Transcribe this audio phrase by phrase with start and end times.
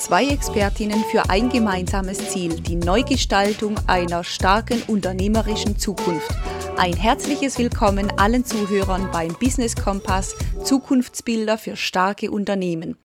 [0.00, 6.30] Zwei Expertinnen für ein gemeinsames Ziel, die Neugestaltung einer starken unternehmerischen Zukunft.
[6.78, 10.34] Ein herzliches Willkommen allen Zuhörern beim Business Kompass
[10.64, 12.96] Zukunftsbilder für starke Unternehmen.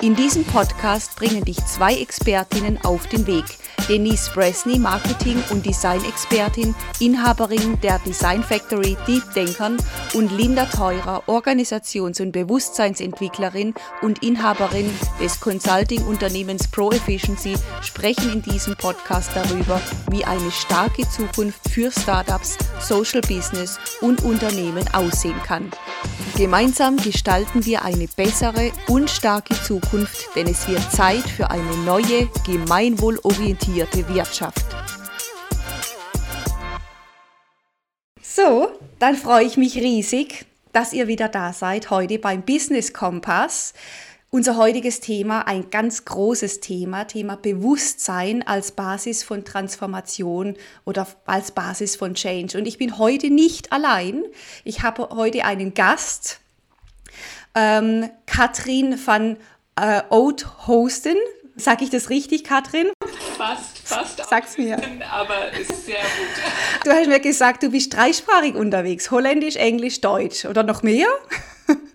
[0.00, 3.46] In diesem Podcast bringen dich zwei Expertinnen auf den Weg.
[3.88, 9.76] Denise Bresney, Marketing- und Design-Expertin, Inhaberin der Design Factory Deep Denkern
[10.14, 18.74] und Linda Teurer, Organisations- und Bewusstseinsentwicklerin und Inhaberin des Consulting-Unternehmens Pro Efficiency, sprechen in diesem
[18.76, 19.78] Podcast darüber,
[20.10, 25.70] wie eine starke Zukunft für Startups, Social Business und Unternehmen aussehen kann.
[26.38, 32.28] Gemeinsam gestalten wir eine bessere und starke Zukunft, denn es wird Zeit für eine neue,
[32.44, 34.64] gemeinwohlorientierte Wirtschaft.
[38.22, 43.74] So, dann freue ich mich riesig, dass ihr wieder da seid heute beim Business Kompass.
[44.30, 51.52] Unser heutiges Thema, ein ganz großes Thema, Thema Bewusstsein als Basis von Transformation oder als
[51.52, 52.58] Basis von Change.
[52.58, 54.24] Und ich bin heute nicht allein.
[54.64, 56.40] Ich habe heute einen Gast,
[57.54, 59.36] ähm, Katrin van
[59.76, 61.16] äh, Oud-Hosten.
[61.56, 62.86] Sag ich das richtig, Katrin?
[63.44, 64.22] Fast, fast.
[64.28, 64.78] Sag's mir.
[65.10, 66.04] Aber ist sehr gut.
[66.84, 69.10] Du hast mir gesagt, du bist dreisprachig unterwegs.
[69.10, 70.44] Holländisch, Englisch, Deutsch.
[70.44, 71.08] Oder noch mehr?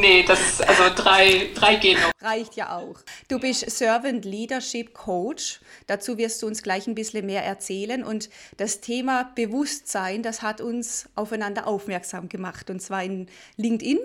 [0.00, 2.10] Nee, das, also drei, drei gehen noch.
[2.20, 2.96] Reicht ja auch.
[3.28, 5.60] Du bist Servant Leadership Coach.
[5.86, 8.04] Dazu wirst du uns gleich ein bisschen mehr erzählen.
[8.04, 12.70] Und das Thema Bewusstsein, das hat uns aufeinander aufmerksam gemacht.
[12.70, 13.98] Und zwar in LinkedIn.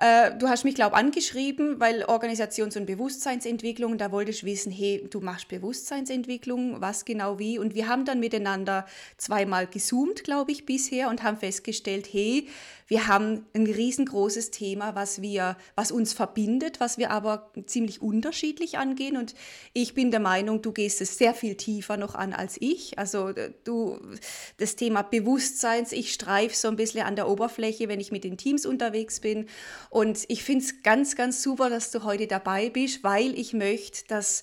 [0.00, 4.70] Äh, du hast mich, glaube ich, angeschrieben, weil Organisations- und Bewusstseinsentwicklung, da wolltest du wissen,
[4.70, 7.58] hey, du machst Bewusstseinsentwicklung, was genau wie.
[7.58, 12.48] Und wir haben dann miteinander zweimal gezoomt, glaube ich, bisher und haben festgestellt, hey,
[12.88, 18.78] wir haben ein riesengroßes Thema, was wir, was uns verbindet, was wir aber ziemlich unterschiedlich
[18.78, 19.18] angehen.
[19.18, 19.34] Und
[19.74, 22.98] ich bin der Meinung, du gehst es sehr viel tiefer noch an als ich.
[22.98, 24.00] Also äh, du,
[24.56, 28.38] das Thema Bewusstseins, ich streife so ein bisschen an der Oberfläche, wenn ich mit den
[28.38, 29.46] Teams unterwegs bin.
[29.90, 34.08] Und ich finde es ganz, ganz super, dass du heute dabei bist, weil ich möchte,
[34.08, 34.42] dass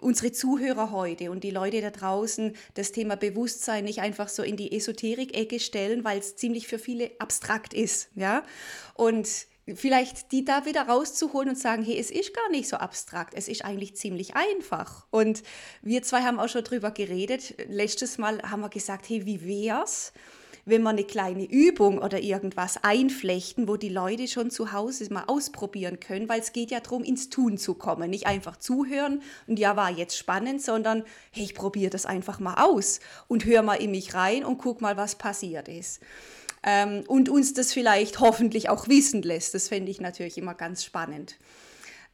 [0.00, 4.56] unsere Zuhörer heute und die Leute da draußen das Thema Bewusstsein nicht einfach so in
[4.56, 8.42] die Esoterik-Ecke stellen, weil es ziemlich für viele abstrakt ist, ja.
[8.94, 9.28] Und
[9.74, 13.48] vielleicht die da wieder rauszuholen und sagen, hey, es ist gar nicht so abstrakt, es
[13.48, 15.06] ist eigentlich ziemlich einfach.
[15.10, 15.42] Und
[15.82, 17.54] wir zwei haben auch schon drüber geredet.
[17.68, 20.12] Letztes Mal haben wir gesagt, hey, wie wär's?
[20.64, 25.24] Wenn wir eine kleine Übung oder irgendwas einflechten, wo die Leute schon zu Hause mal
[25.26, 28.10] ausprobieren können, weil es geht ja darum, ins Tun zu kommen.
[28.10, 32.62] Nicht einfach zuhören und ja, war jetzt spannend, sondern hey, ich probiere das einfach mal
[32.62, 36.00] aus und höre mal in mich rein und guck mal, was passiert ist.
[36.62, 39.54] Ähm, und uns das vielleicht hoffentlich auch wissen lässt.
[39.54, 41.36] Das fände ich natürlich immer ganz spannend.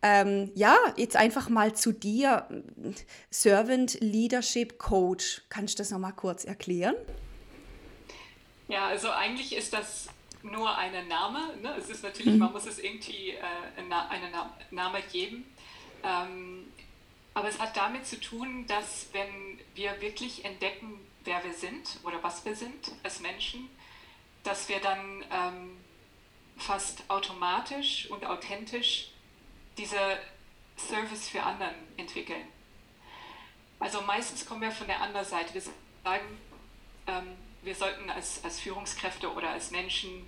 [0.00, 2.46] Ähm, ja, jetzt einfach mal zu dir,
[3.30, 5.42] Servant Leadership Coach.
[5.50, 6.94] Kannst du das nochmal kurz erklären?
[8.68, 10.08] Ja, also eigentlich ist das
[10.42, 11.56] nur ein Name.
[11.62, 11.74] Ne?
[11.78, 12.40] Es ist natürlich, mhm.
[12.40, 13.40] man muss es irgendwie äh,
[13.76, 15.44] einen Na Name geben.
[16.04, 16.70] Ähm,
[17.34, 22.22] aber es hat damit zu tun, dass wenn wir wirklich entdecken, wer wir sind oder
[22.22, 23.68] was wir sind als Menschen,
[24.44, 25.76] dass wir dann ähm,
[26.56, 29.10] fast automatisch und authentisch
[29.76, 30.18] diese
[30.76, 32.46] Service für anderen entwickeln.
[33.80, 35.54] Also meistens kommen wir von der anderen Seite.
[35.54, 36.38] Wir sagen,
[37.06, 40.26] ähm, wir sollten als, als Führungskräfte oder als Menschen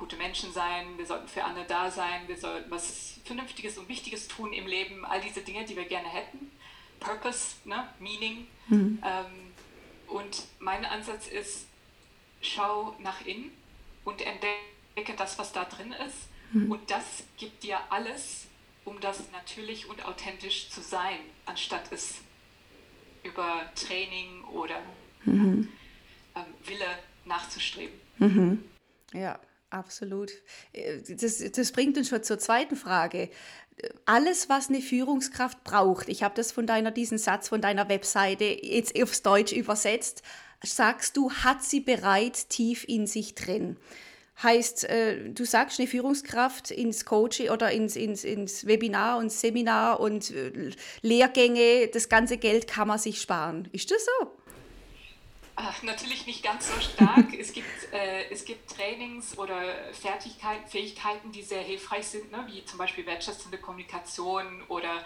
[0.00, 4.28] gute Menschen sein, wir sollten für andere da sein, wir sollten was Vernünftiges und Wichtiges
[4.28, 6.50] tun im Leben, all diese Dinge, die wir gerne hätten.
[6.98, 7.86] Purpose, ne?
[7.98, 8.46] Meaning.
[8.68, 9.02] Mhm.
[9.04, 9.52] Ähm,
[10.08, 11.66] und mein Ansatz ist,
[12.40, 13.52] schau nach innen
[14.04, 16.16] und entdecke das, was da drin ist.
[16.52, 16.72] Mhm.
[16.72, 18.46] Und das gibt dir alles,
[18.86, 22.16] um das natürlich und authentisch zu sein, anstatt es
[23.22, 24.80] über Training oder
[25.24, 25.68] mhm
[26.64, 26.86] Wille
[27.24, 27.94] nachzustreben.
[28.18, 28.64] Mhm.
[29.12, 29.38] Ja,
[29.70, 30.30] absolut.
[30.72, 33.30] Äh, das, das bringt uns schon zur zweiten Frage.
[34.04, 38.44] Alles, was eine Führungskraft braucht, ich habe das von deiner, diesen Satz von deiner Webseite
[38.44, 40.22] jetzt aufs Deutsch übersetzt,
[40.62, 43.78] sagst du, hat sie bereit tief in sich drin.
[44.42, 50.00] Heißt, äh, du sagst eine Führungskraft ins Coaching oder ins, ins, ins Webinar und Seminar
[50.00, 50.70] und äh,
[51.02, 53.68] Lehrgänge, das ganze Geld kann man sich sparen.
[53.72, 54.30] Ist das so?
[55.62, 57.34] Ach, natürlich nicht ganz so stark.
[57.38, 62.46] es, gibt, äh, es gibt Trainings oder Fertigkeiten, Fähigkeiten, die sehr hilfreich sind, ne?
[62.50, 65.04] wie zum Beispiel wertschätzende Kommunikation oder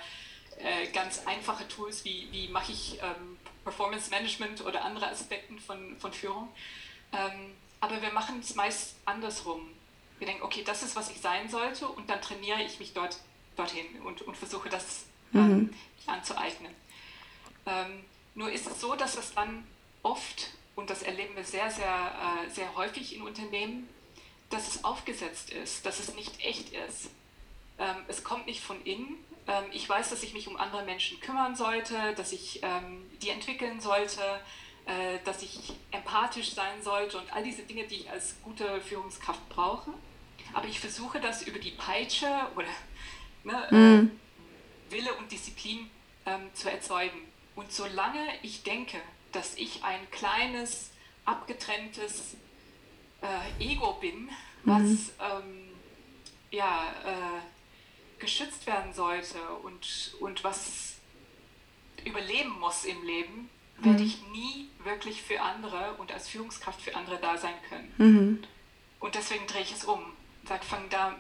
[0.59, 5.97] äh, ganz einfache Tools, wie, wie mache ich ähm, Performance Management oder andere Aspekte von,
[5.99, 6.49] von Führung.
[7.13, 9.69] Ähm, aber wir machen es meist andersrum.
[10.19, 13.19] Wir denken, okay, das ist, was ich sein sollte und dann trainiere ich mich dort
[13.57, 15.75] dorthin und, und versuche das ähm, mhm.
[16.07, 16.73] anzueignen.
[17.67, 18.05] Ähm,
[18.37, 19.65] nur ist es so, dass es dann
[20.05, 21.87] oft, und das erleben wir sehr, sehr,
[22.47, 23.89] äh, sehr häufig in Unternehmen,
[24.51, 27.11] dass es aufgesetzt ist, dass es nicht echt ist.
[27.79, 29.17] Ähm, es kommt nicht von innen.
[29.47, 33.31] Ähm, ich weiß, dass ich mich um andere Menschen kümmern sollte, dass ich ähm, die
[33.31, 34.21] entwickeln sollte,
[34.87, 39.49] äh, dass ich empathisch sein sollte und all diese Dinge, die ich als gute Führungskraft
[39.49, 39.91] brauche.
[40.53, 42.69] Aber ich versuche das über die Peitsche oder
[43.43, 44.21] ne, mhm.
[44.91, 45.91] Wille und Disziplin
[46.27, 47.19] ähm, zu erzeugen.
[47.57, 49.01] Und solange ich denke,
[49.35, 50.91] dass ich ein kleines,
[51.25, 52.37] abgetrenntes
[53.23, 54.29] äh, Ego bin,
[54.65, 55.11] was mhm.
[55.21, 55.69] ähm,
[56.51, 60.95] ja, äh, geschützt werden sollte und, und was
[62.05, 63.49] überleben muss im Leben,
[63.79, 63.85] mhm.
[63.85, 67.93] werde ich nie wirklich für andere und als Führungskraft für andere da sein können.
[67.99, 68.45] Mhm.
[69.01, 70.01] Und deswegen drehe ich es um.
[70.47, 71.15] Sag, fang da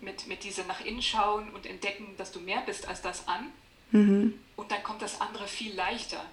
[0.00, 3.52] mit, mit dieser nach innen schauen und entdecken, dass du mehr bist als das an.
[3.90, 4.34] Mhm.
[4.56, 6.24] Und dann kommt das andere viel leichter.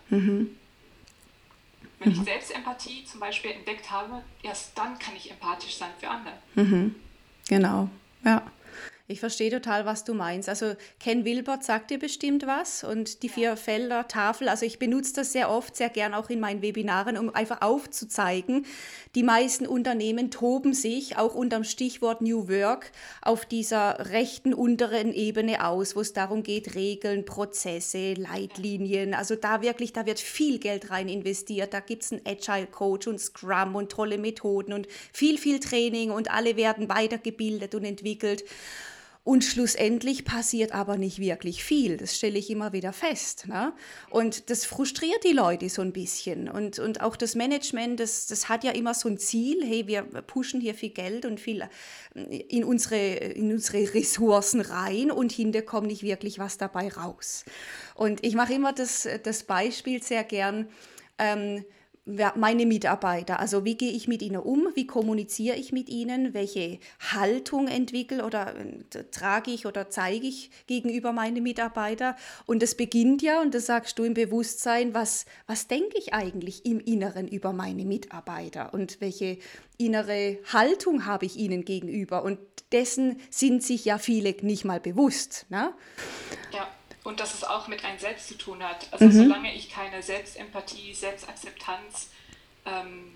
[1.99, 2.05] Mhm.
[2.05, 2.25] Wenn ich mhm.
[2.25, 6.33] Selbstempathie zum Beispiel entdeckt habe, erst dann kann ich empathisch sein für andere.
[6.55, 6.95] Mhm.
[7.47, 7.89] Genau,
[8.23, 8.41] ja.
[9.07, 10.49] Ich verstehe total, was du meinst.
[10.49, 14.49] Also Ken Wilbert sagt dir bestimmt was und die vier Felder Tafel.
[14.49, 18.65] Also ich benutze das sehr oft, sehr gern auch in meinen Webinaren, um einfach aufzuzeigen,
[19.13, 22.91] die meisten Unternehmen toben sich auch unter dem Stichwort New Work
[23.21, 29.13] auf dieser rechten unteren Ebene aus, wo es darum geht, Regeln, Prozesse, Leitlinien.
[29.13, 31.75] Also da wirklich, da wird viel Geld rein investiert.
[31.75, 36.09] Da gibt es einen Agile Coach und Scrum und tolle Methoden und viel, viel Training
[36.09, 38.43] und alle werden weitergebildet und entwickelt.
[39.25, 41.97] Und schlussendlich passiert aber nicht wirklich viel.
[41.97, 43.47] Das stelle ich immer wieder fest.
[43.47, 43.73] Ne?
[44.11, 46.47] Und das frustriert die Leute so ein bisschen.
[46.47, 50.03] Und, und auch das Management, das, das hat ja immer so ein Ziel, hey, wir
[50.03, 51.67] pushen hier viel Geld und viel
[52.13, 57.45] äh, in unsere, in unsere Ressourcen rein und hinter kommt nicht wirklich was dabei raus.
[57.95, 60.69] Und ich mache immer das, das Beispiel sehr gern.
[61.17, 61.65] Ähm,
[62.05, 63.39] meine Mitarbeiter.
[63.39, 64.69] Also wie gehe ich mit ihnen um?
[64.75, 66.33] Wie kommuniziere ich mit ihnen?
[66.35, 72.15] Welche Haltung entwickle oder äh, trage ich oder zeige ich gegenüber meinen Mitarbeitern?
[72.45, 76.65] Und das beginnt ja, und das sagst du im Bewusstsein, was, was denke ich eigentlich
[76.65, 79.39] im Inneren über meine Mitarbeiter und welche
[79.77, 82.23] innere Haltung habe ich ihnen gegenüber?
[82.23, 82.37] Und
[82.71, 85.47] dessen sind sich ja viele nicht mal bewusst.
[85.49, 85.73] Ne?
[86.53, 86.67] Ja
[87.05, 88.91] und dass es auch mit einem selbst zu tun hat.
[88.91, 89.11] Also mhm.
[89.11, 92.09] solange ich keine Selbstempathie, Selbstakzeptanz
[92.65, 93.13] ähm,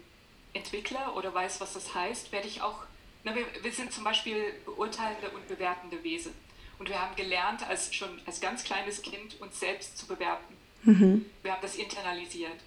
[0.53, 2.83] entwickle oder weiß, was das heißt, werde ich auch,
[3.23, 6.33] na, wir, wir sind zum Beispiel beurteilende und bewertende Wesen.
[6.77, 10.53] Und wir haben gelernt, als schon als ganz kleines Kind uns selbst zu bewerten.
[10.83, 11.25] Mhm.
[11.41, 12.61] Wir haben das internalisiert.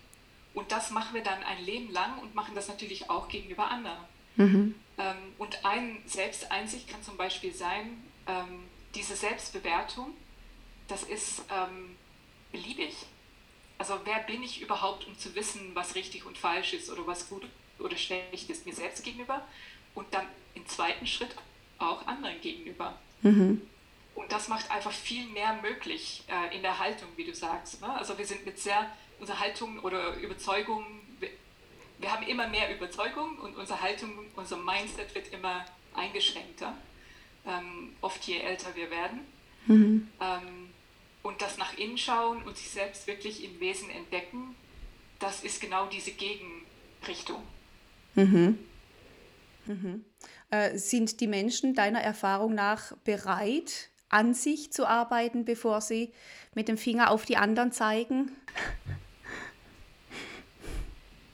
[0.55, 4.05] Und das machen wir dann ein Leben lang und machen das natürlich auch gegenüber anderen.
[4.37, 4.75] Mhm.
[4.99, 8.65] Ähm, und ein Selbsteinsicht kann zum Beispiel sein, ähm,
[8.95, 10.11] diese Selbstbewertung
[10.93, 11.97] das ist ähm,
[12.53, 12.95] beliebig.
[13.79, 17.29] Also wer bin ich überhaupt, um zu wissen, was richtig und falsch ist oder was
[17.29, 17.45] gut
[17.79, 19.43] oder schlecht ist mir selbst gegenüber
[19.95, 21.35] und dann im zweiten Schritt
[21.79, 22.99] auch anderen gegenüber.
[23.23, 23.63] Mhm.
[24.15, 27.81] Und das macht einfach viel mehr möglich äh, in der Haltung, wie du sagst.
[27.81, 27.93] Ne?
[27.93, 30.85] Also wir sind mit sehr, unsere Haltung oder Überzeugung,
[31.19, 31.31] wir,
[31.99, 36.77] wir haben immer mehr Überzeugung und unsere Haltung, unser Mindset wird immer eingeschränkter,
[37.47, 39.21] ähm, oft je älter wir werden.
[39.67, 40.09] Mhm.
[40.21, 40.72] Ähm,
[41.23, 44.55] und das nach innen schauen und sich selbst wirklich im Wesen entdecken,
[45.19, 47.43] das ist genau diese Gegenrichtung.
[48.15, 48.59] Mhm.
[49.67, 50.05] Mhm.
[50.51, 56.13] Äh, sind die Menschen deiner Erfahrung nach bereit, an sich zu arbeiten, bevor sie
[56.55, 58.33] mit dem Finger auf die anderen zeigen?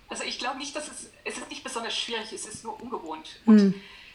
[0.08, 3.40] Also ich glaube nicht, dass es, es ist nicht besonders schwierig, es ist nur ungewohnt.
[3.46, 3.74] Und mhm.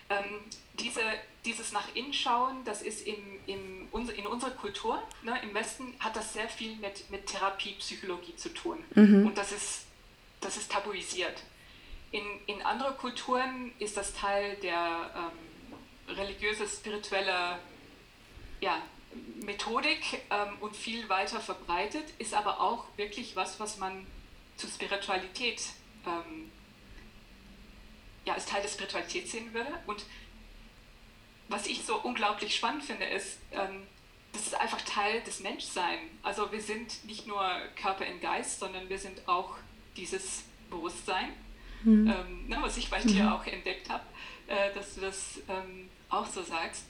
[0.09, 0.41] ähm,
[0.79, 1.01] diese
[1.45, 6.15] dieses nach innen schauen, das ist im, im, in unserer Kultur, ne, im Westen, hat
[6.15, 8.83] das sehr viel mit, mit Therapie, Psychologie zu tun.
[8.95, 9.27] Mhm.
[9.27, 9.85] Und das ist,
[10.39, 11.43] das ist tabuisiert.
[12.11, 17.59] In, in anderen Kulturen ist das Teil der ähm, religiöse, spirituelle
[18.61, 18.81] ja,
[19.43, 24.05] Methodik ähm, und viel weiter verbreitet, ist aber auch wirklich was, was man
[24.55, 25.61] zur Spiritualität,
[26.05, 26.51] ähm,
[28.25, 29.71] ja, als Teil der Spiritualität sehen würde.
[29.87, 30.05] Und
[31.47, 33.87] was ich so unglaublich spannend finde, ist, ähm,
[34.31, 36.01] das ist einfach Teil des Menschseins.
[36.23, 37.43] Also wir sind nicht nur
[37.75, 39.57] Körper und Geist, sondern wir sind auch
[39.95, 41.29] dieses Bewusstsein,
[41.83, 42.07] mhm.
[42.07, 43.33] ähm, ne, was ich bei dir mhm.
[43.33, 44.03] auch entdeckt habe,
[44.47, 46.85] äh, dass du das ähm, auch so sagst.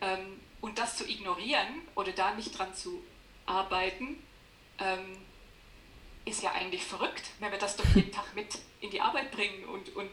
[0.00, 3.02] Ähm, und das zu ignorieren oder da nicht dran zu
[3.46, 4.22] arbeiten,
[4.78, 5.16] ähm,
[6.24, 9.64] ist ja eigentlich verrückt, wenn wir das doch jeden Tag mit in die Arbeit bringen
[9.64, 10.10] und, und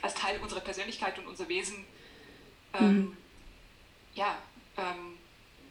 [0.00, 1.84] als Teil unserer Persönlichkeit und unser Wesen
[2.74, 3.16] ähm, mhm.
[4.14, 4.36] ja,
[4.76, 5.18] ähm,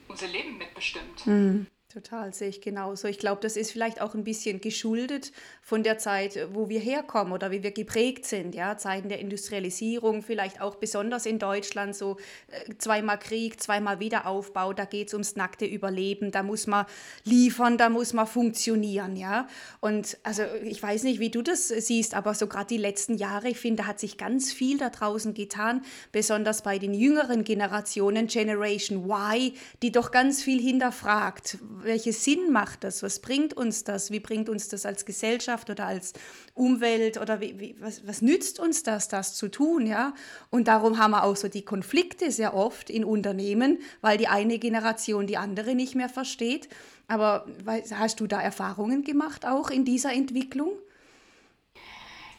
[0.08, 1.26] unser Leben mitbestimmt.
[1.26, 1.68] Mhm.
[1.92, 3.10] Total, sehe ich genauso.
[3.10, 7.34] Ich glaube, das ist vielleicht auch ein bisschen geschuldet von der Zeit, wo wir herkommen
[7.34, 8.56] oder wie wir geprägt sind.
[8.56, 12.16] Ja, Zeiten der Industrialisierung, vielleicht auch besonders in Deutschland, so
[12.48, 16.86] äh, zweimal Krieg, zweimal Wiederaufbau, da geht es ums nackte Überleben, da muss man
[17.26, 19.18] liefern, da muss man funktionieren.
[19.18, 19.50] Ja,
[19.82, 23.50] und also ich weiß nicht, wie du das siehst, aber so gerade die letzten Jahre,
[23.50, 25.84] ich finde, da hat sich ganz viel da draußen getan,
[26.14, 32.84] besonders bei den jüngeren Generationen, Generation Y, die doch ganz viel hinterfragt welchen Sinn macht
[32.84, 33.04] das?
[33.04, 34.12] Was bringt uns das?
[34.12, 36.14] Wie bringt uns das als Gesellschaft oder als
[36.54, 39.86] Umwelt oder wie, wie, was, was nützt uns das, das zu tun?
[39.86, 40.14] Ja?
[40.50, 44.60] Und darum haben wir auch so die Konflikte sehr oft in Unternehmen, weil die eine
[44.60, 46.70] Generation die andere nicht mehr versteht.
[47.08, 47.46] Aber
[47.92, 50.72] hast du da Erfahrungen gemacht auch in dieser Entwicklung?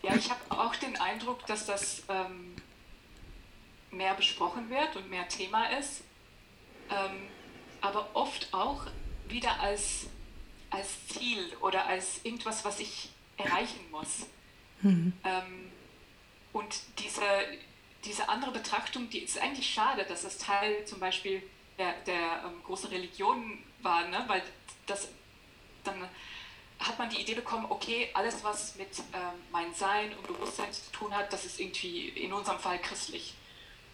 [0.02, 2.56] Ja, ich habe auch den Eindruck, dass das ähm,
[3.90, 6.02] mehr besprochen wird und mehr Thema ist.
[6.90, 7.28] Ähm,
[7.80, 8.86] aber oft auch
[9.32, 10.06] wieder als,
[10.70, 14.26] als Ziel oder als irgendwas, was ich erreichen muss.
[14.82, 15.12] Mhm.
[15.24, 15.72] Ähm,
[16.52, 17.22] und diese,
[18.04, 21.42] diese andere Betrachtung, die ist eigentlich schade, dass das Teil zum Beispiel
[21.78, 24.24] der, der ähm, großen Religion war, ne?
[24.26, 24.42] weil
[24.86, 25.08] das
[25.84, 26.08] dann
[26.78, 30.90] hat man die Idee bekommen, okay, alles, was mit ähm, mein Sein und Bewusstsein zu
[30.90, 33.34] tun hat, das ist irgendwie in unserem Fall christlich.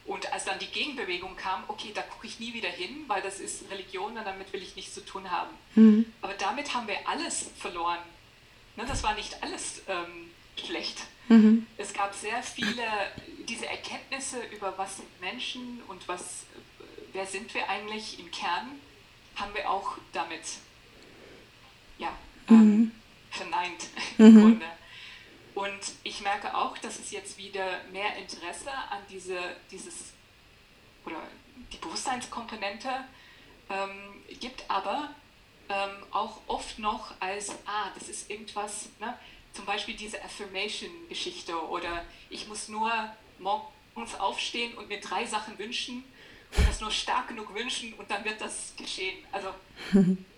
[0.08, 3.40] Und als dann die Gegenbewegung kam, okay, da gucke ich nie wieder hin, weil das
[3.40, 5.50] ist Religion und damit will ich nichts zu tun haben.
[5.74, 6.10] Mhm.
[6.22, 7.98] Aber damit haben wir alles verloren.
[8.76, 11.02] Ne, das war nicht alles ähm, schlecht.
[11.28, 11.66] Mhm.
[11.76, 12.82] Es gab sehr viele,
[13.46, 16.44] diese Erkenntnisse über was sind Menschen und was,
[17.12, 18.80] wer sind wir eigentlich im Kern,
[19.36, 20.40] haben wir auch damit
[21.98, 22.16] ja,
[22.48, 22.92] ähm, mhm.
[23.30, 24.40] verneint im mhm.
[24.40, 24.66] Grunde.
[25.58, 30.12] Und ich merke auch, dass es jetzt wieder mehr Interesse an diese, dieses
[31.04, 31.20] oder
[31.72, 32.88] die Bewusstseinskomponente
[33.68, 35.10] ähm, gibt, aber
[35.68, 39.18] ähm, auch oft noch als, ah, das ist irgendwas, ne?
[39.52, 42.92] zum Beispiel diese Affirmation-Geschichte oder ich muss nur
[43.40, 46.04] morgens aufstehen und mir drei Sachen wünschen
[46.56, 49.26] und das nur stark genug wünschen und dann wird das geschehen.
[49.32, 49.52] Also.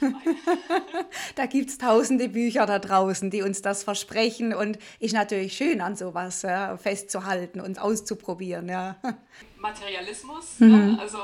[1.34, 5.80] da gibt es tausende Bücher da draußen, die uns das versprechen und ist natürlich schön
[5.80, 8.68] an sowas ja, festzuhalten und auszuprobieren.
[8.68, 8.96] Ja.
[9.58, 10.68] Materialismus, mhm.
[10.68, 10.98] ne?
[11.00, 11.18] also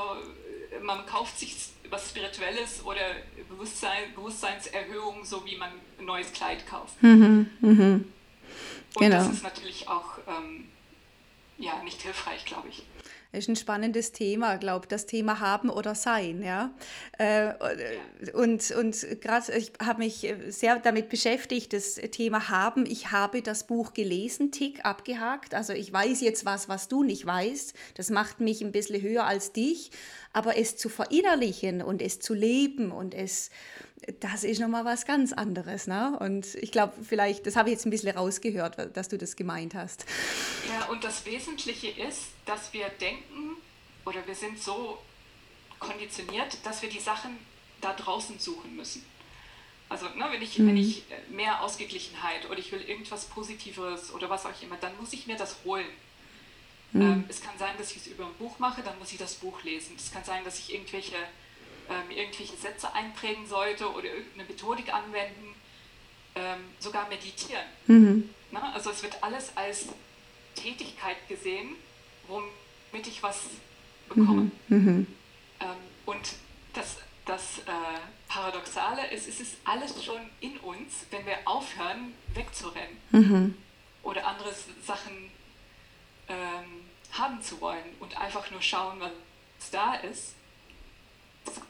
[0.81, 1.55] man kauft sich
[1.89, 3.01] was Spirituelles oder
[3.49, 7.01] Bewusstsein, Bewusstseinserhöhung, so wie man ein neues Kleid kauft.
[7.01, 7.49] Mhm.
[7.61, 8.13] Mhm.
[8.93, 9.17] Und genau.
[9.17, 10.67] das ist natürlich auch ähm,
[11.57, 12.83] ja, nicht hilfreich, glaube ich
[13.37, 16.71] ist ein spannendes Thema, glaube das Thema haben oder sein, ja.
[17.17, 17.53] Äh,
[18.33, 22.85] und und gerade ich habe mich sehr damit beschäftigt, das Thema haben.
[22.85, 25.53] Ich habe das Buch gelesen, Tick abgehakt.
[25.53, 27.73] Also ich weiß jetzt was, was du nicht weißt.
[27.95, 29.91] Das macht mich ein bisschen höher als dich,
[30.33, 33.49] aber es zu verinnerlichen und es zu leben und es
[34.19, 35.87] das ist nochmal was ganz anderes.
[35.87, 36.17] Ne?
[36.19, 39.75] Und ich glaube, vielleicht, das habe ich jetzt ein bisschen rausgehört, dass du das gemeint
[39.75, 40.05] hast.
[40.69, 43.57] Ja, und das Wesentliche ist, dass wir denken
[44.05, 44.97] oder wir sind so
[45.79, 47.37] konditioniert, dass wir die Sachen
[47.81, 49.03] da draußen suchen müssen.
[49.89, 50.67] Also ne, wenn, ich, mhm.
[50.67, 55.13] wenn ich mehr Ausgeglichenheit oder ich will irgendwas Positiveres oder was auch immer, dann muss
[55.13, 55.85] ich mir das holen.
[56.91, 57.01] Mhm.
[57.01, 59.35] Ähm, es kann sein, dass ich es über ein Buch mache, dann muss ich das
[59.35, 59.95] Buch lesen.
[59.97, 61.15] Es kann sein, dass ich irgendwelche
[61.89, 65.55] ähm, irgendwelche Sätze einprägen sollte oder irgendeine Methodik anwenden,
[66.35, 67.65] ähm, sogar meditieren.
[67.87, 68.29] Mhm.
[68.51, 69.87] Na, also es wird alles als
[70.55, 71.75] Tätigkeit gesehen,
[72.27, 73.45] womit ich was
[74.07, 74.51] bekomme.
[74.67, 74.77] Mhm.
[74.77, 75.07] Mhm.
[75.59, 75.67] Ähm,
[76.05, 76.33] und
[76.73, 77.71] das, das äh,
[78.27, 83.55] Paradoxale ist, es ist alles schon in uns, wenn wir aufhören, wegzurennen mhm.
[84.03, 84.53] oder andere
[84.85, 85.31] Sachen
[86.27, 90.36] ähm, haben zu wollen und einfach nur schauen, was da ist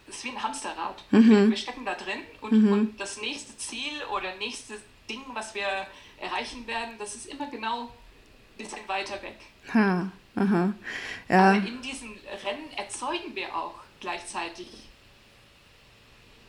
[0.07, 1.03] ist wie ein Hamsterrad.
[1.11, 1.49] Mhm.
[1.49, 2.71] Wir stecken da drin und, mhm.
[2.71, 4.75] und, das nächste Ziel oder nächste
[5.09, 5.87] Ding, was wir
[6.19, 9.37] erreichen werden, das ist immer genau ein bisschen weiter weg.
[9.73, 10.11] Ha.
[10.35, 10.73] Aha.
[11.29, 11.49] Ja.
[11.49, 12.11] Aber in diesen
[12.45, 14.67] Rennen erzeugen wir auch gleichzeitig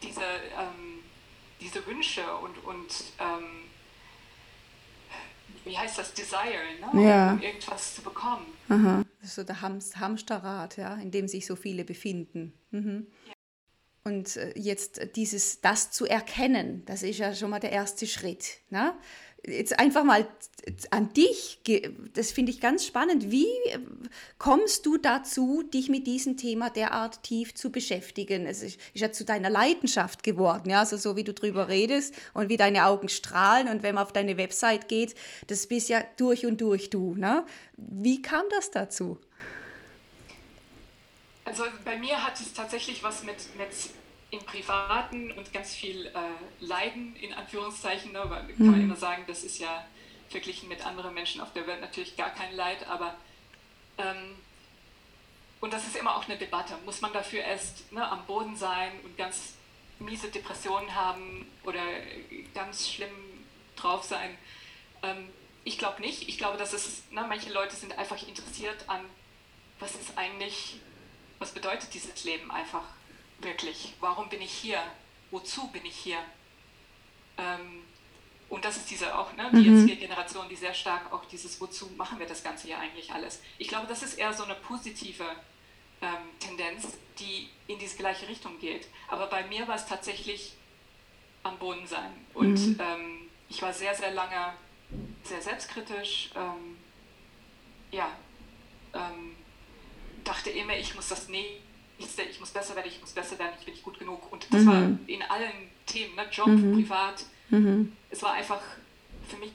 [0.02, 1.00] diese, ähm,
[1.60, 3.68] diese Wünsche und, und ähm,
[5.64, 7.02] wie heißt das, Desire, ne?
[7.02, 7.32] ja.
[7.32, 8.46] um irgendwas zu bekommen.
[8.68, 9.04] Aha.
[9.20, 12.52] Das ist so der Hamsterrad, ja, in dem sich so viele befinden.
[12.70, 13.06] Mhm.
[14.04, 18.58] Und äh, jetzt dieses, das zu erkennen, das ist ja schon mal der erste Schritt.
[18.70, 18.94] Ne?
[19.46, 20.26] Jetzt einfach mal
[20.90, 21.60] an dich,
[22.14, 23.30] das finde ich ganz spannend.
[23.30, 23.78] Wie äh,
[24.38, 28.46] kommst du dazu, dich mit diesem Thema derart tief zu beschäftigen?
[28.46, 32.14] Es ist, ist ja zu deiner Leidenschaft geworden, ja, also so wie du drüber redest
[32.32, 35.14] und wie deine Augen strahlen und wenn man auf deine Website geht,
[35.48, 37.14] das bist ja durch und durch du.
[37.14, 37.44] Ne?
[37.76, 39.18] Wie kam das dazu?
[41.48, 43.70] Also bei mir hat es tatsächlich was mit, mit
[44.30, 46.10] im Privaten und ganz viel äh,
[46.60, 48.12] Leiden in Anführungszeichen.
[48.12, 48.20] Ne?
[48.20, 48.70] Kann mhm.
[48.70, 49.86] man immer sagen, das ist ja
[50.28, 53.14] verglichen mit anderen Menschen auf der Welt natürlich gar kein Leid, aber
[53.96, 54.36] ähm,
[55.60, 56.74] und das ist immer auch eine Debatte.
[56.84, 59.54] Muss man dafür erst ne, am Boden sein und ganz
[59.98, 61.80] miese Depressionen haben oder
[62.54, 63.08] ganz schlimm
[63.74, 64.36] drauf sein?
[65.02, 65.30] Ähm,
[65.64, 66.28] ich glaube nicht.
[66.28, 69.00] Ich glaube, dass es, ne, manche Leute sind einfach interessiert an,
[69.80, 70.80] was ist eigentlich,
[71.38, 72.84] was bedeutet dieses Leben einfach
[73.40, 73.94] wirklich?
[74.00, 74.82] Warum bin ich hier?
[75.30, 76.18] Wozu bin ich hier?
[77.36, 77.82] Ähm,
[78.48, 79.86] und das ist diese auch, ne, die mhm.
[79.86, 83.40] jetzt Generation, die sehr stark auch dieses, wozu machen wir das Ganze hier eigentlich alles?
[83.58, 85.24] Ich glaube, das ist eher so eine positive
[86.00, 88.88] ähm, Tendenz, die in diese gleiche Richtung geht.
[89.08, 90.54] Aber bei mir war es tatsächlich
[91.42, 92.26] am Boden sein.
[92.34, 92.80] Und mhm.
[92.80, 94.54] ähm, ich war sehr, sehr lange
[95.22, 96.30] sehr selbstkritisch.
[96.34, 96.78] Ähm,
[97.90, 98.10] ja,
[98.94, 99.36] ähm,
[100.28, 103.64] dachte immer, ich muss das nächste, ich muss besser werden, ich muss besser werden, ich
[103.64, 104.30] bin nicht gut genug.
[104.30, 104.66] Und das mhm.
[104.66, 106.26] war in allen Themen, ne?
[106.30, 106.74] Job, mhm.
[106.74, 107.24] privat.
[107.50, 107.96] Mhm.
[108.10, 108.60] Es war einfach
[109.28, 109.52] für mich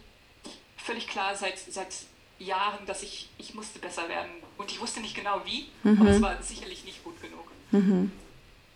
[0.78, 1.94] völlig klar seit, seit
[2.40, 4.32] Jahren, dass ich, ich musste besser werden.
[4.58, 6.02] Und ich wusste nicht genau wie, mhm.
[6.02, 7.52] aber es war sicherlich nicht gut genug.
[7.72, 8.12] Mhm.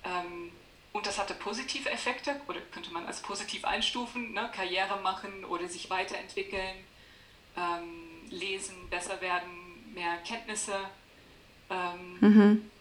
[0.04, 0.52] Ähm,
[0.94, 4.50] und das hatte positive Effekte, oder könnte man als positiv einstufen, ne?
[4.56, 6.78] Karriere machen oder sich weiterentwickeln,
[7.56, 10.76] ähm, lesen, besser werden, mehr Kenntnisse.
[11.70, 12.72] Ähm, mhm.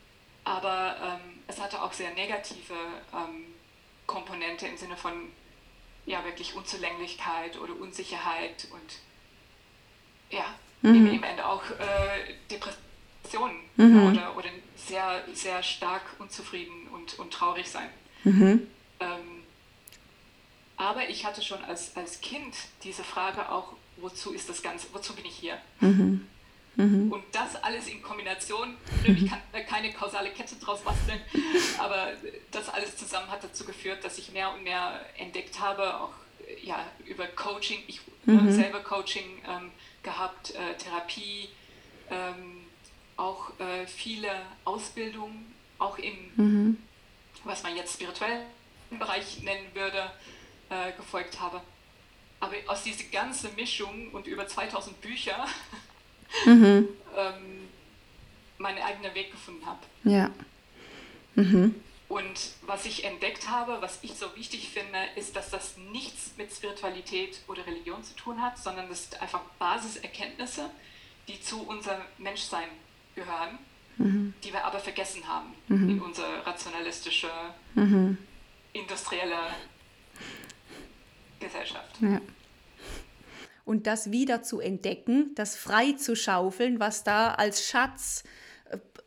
[0.45, 2.75] Aber ähm, es hatte auch sehr negative
[3.13, 3.47] ähm,
[4.07, 5.13] Komponente im Sinne von
[6.07, 9.01] ja wirklich Unzulänglichkeit oder Unsicherheit und
[10.31, 10.45] ja,
[10.83, 11.15] mhm.
[11.15, 14.07] im Ende auch äh, Depressionen mhm.
[14.13, 17.89] oder, oder sehr, sehr stark unzufrieden und, und traurig sein.
[18.25, 18.67] Mhm.
[19.01, 19.43] Ähm,
[20.77, 25.15] aber ich hatte schon als, als Kind diese Frage auch, wozu ist das Ganze, wozu
[25.15, 25.59] bin ich hier?
[25.81, 26.27] Mhm.
[26.77, 27.11] Mhm.
[27.11, 31.21] Und das alles in Kombination, ich kann keine kausale Kette draus basteln,
[31.79, 32.13] aber
[32.51, 36.13] das alles zusammen hat dazu geführt, dass ich mehr und mehr entdeckt habe, auch
[36.63, 38.53] ja, über Coaching, ich mhm.
[38.53, 39.71] selber Coaching ähm,
[40.03, 41.49] gehabt, äh, Therapie,
[42.11, 42.63] ähm,
[43.17, 44.31] auch äh, viele
[44.65, 46.77] Ausbildungen, auch im, mhm.
[47.45, 48.47] was man jetzt spirituellen
[48.91, 50.11] Bereich nennen würde,
[50.69, 51.61] äh, gefolgt habe.
[52.39, 55.47] Aber aus dieser ganzen Mischung und über 2000 Bücher
[56.45, 56.89] mhm.
[57.17, 57.69] ähm,
[58.59, 59.81] meinen eigenen Weg gefunden habe.
[60.05, 60.31] Ja.
[61.35, 61.75] Mhm.
[62.09, 66.53] Und was ich entdeckt habe, was ich so wichtig finde, ist, dass das nichts mit
[66.53, 70.71] Spiritualität oder Religion zu tun hat, sondern das sind einfach Basiserkenntnisse,
[71.27, 72.69] die zu unserem Menschsein
[73.17, 73.59] gehören,
[73.97, 74.35] mhm.
[74.45, 75.91] die wir aber vergessen haben mhm.
[75.91, 77.31] in unsere rationalistische,
[77.75, 78.17] mhm.
[78.73, 79.41] industrielle
[81.41, 81.97] Gesellschaft.
[82.01, 82.21] Ja.
[83.67, 88.25] Und das wieder zu entdecken, das frei zu schaufeln, was da als Schatz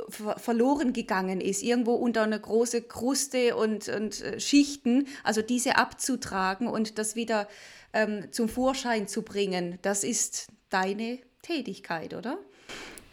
[0.09, 6.67] verloren gegangen ist, irgendwo unter eine große Kruste und, und äh, Schichten, also diese abzutragen
[6.67, 7.47] und das wieder
[7.93, 12.37] ähm, zum Vorschein zu bringen, das ist deine Tätigkeit, oder?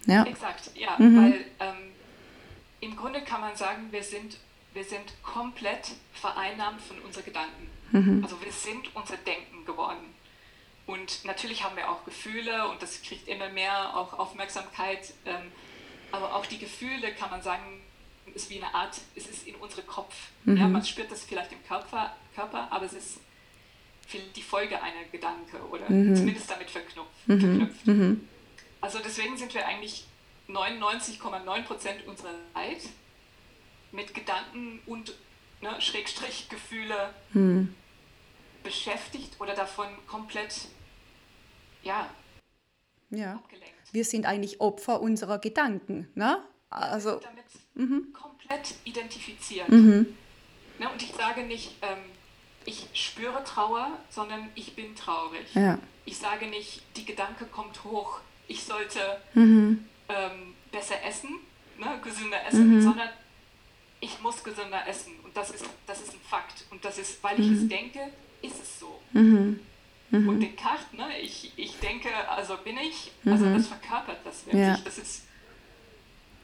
[0.07, 0.25] Ja.
[0.25, 1.17] Exakt, ja, mhm.
[1.17, 1.93] weil ähm,
[2.81, 4.39] im Grunde kann man sagen, wir sind,
[4.73, 7.71] wir sind komplett vereinnahmt von unseren Gedanken.
[7.93, 8.23] Mhm.
[8.23, 10.15] Also wir sind unser Denken geworden.
[10.87, 15.13] Und natürlich haben wir auch Gefühle und das kriegt immer mehr auch Aufmerksamkeit.
[15.25, 15.51] Ähm,
[16.13, 17.83] aber auch die Gefühle, kann man sagen,
[18.35, 20.15] ist wie eine Art, es ist in unserem Kopf.
[20.45, 20.57] Mhm.
[20.57, 23.19] Ja, man spürt das vielleicht im Körper, Körper aber es ist
[24.37, 26.15] die Folge einer Gedanke oder mhm.
[26.15, 27.11] zumindest damit verknüpft.
[27.27, 27.41] Mhm.
[27.41, 27.87] verknüpft.
[27.87, 28.29] Mhm.
[28.81, 30.07] Also deswegen sind wir eigentlich
[30.49, 32.83] 99,9 Prozent unserer Zeit
[33.91, 35.15] mit Gedanken und
[35.61, 37.75] ne, Schrägstrich Gefühle mhm.
[38.63, 40.69] beschäftigt oder davon komplett
[41.87, 42.11] ja,
[43.11, 43.35] ja.
[43.35, 46.09] abgelenkt wir sind eigentlich Opfer unserer Gedanken.
[46.15, 46.39] Ne?
[46.71, 47.45] Also, damit
[47.75, 48.13] mhm.
[48.13, 49.69] komplett identifiziert.
[49.69, 50.07] Mhm.
[50.79, 51.99] Ne, und ich sage nicht, ähm,
[52.67, 55.47] ich spüre Trauer, sondern ich bin traurig.
[55.55, 55.79] Ja.
[56.05, 59.01] Ich sage nicht, die Gedanke kommt hoch, ich sollte
[59.35, 59.87] mhm.
[60.09, 61.31] ähm, besser essen,
[61.79, 62.83] ne, gesünder essen, mhm.
[62.83, 63.09] sondern
[64.01, 65.15] ich muss gesünder essen.
[65.25, 66.67] Und das ist, das ist ein Fakt.
[66.71, 67.69] Und das ist, weil ich es mhm.
[67.71, 68.01] denke,
[68.43, 69.01] ist es so.
[70.11, 70.29] Mhm.
[70.29, 73.57] Und Descartes, ne, ich, ich denke, also bin ich, also mhm.
[73.57, 74.63] das verkörpert das wirklich.
[74.63, 74.79] Ja.
[74.85, 75.25] Das ist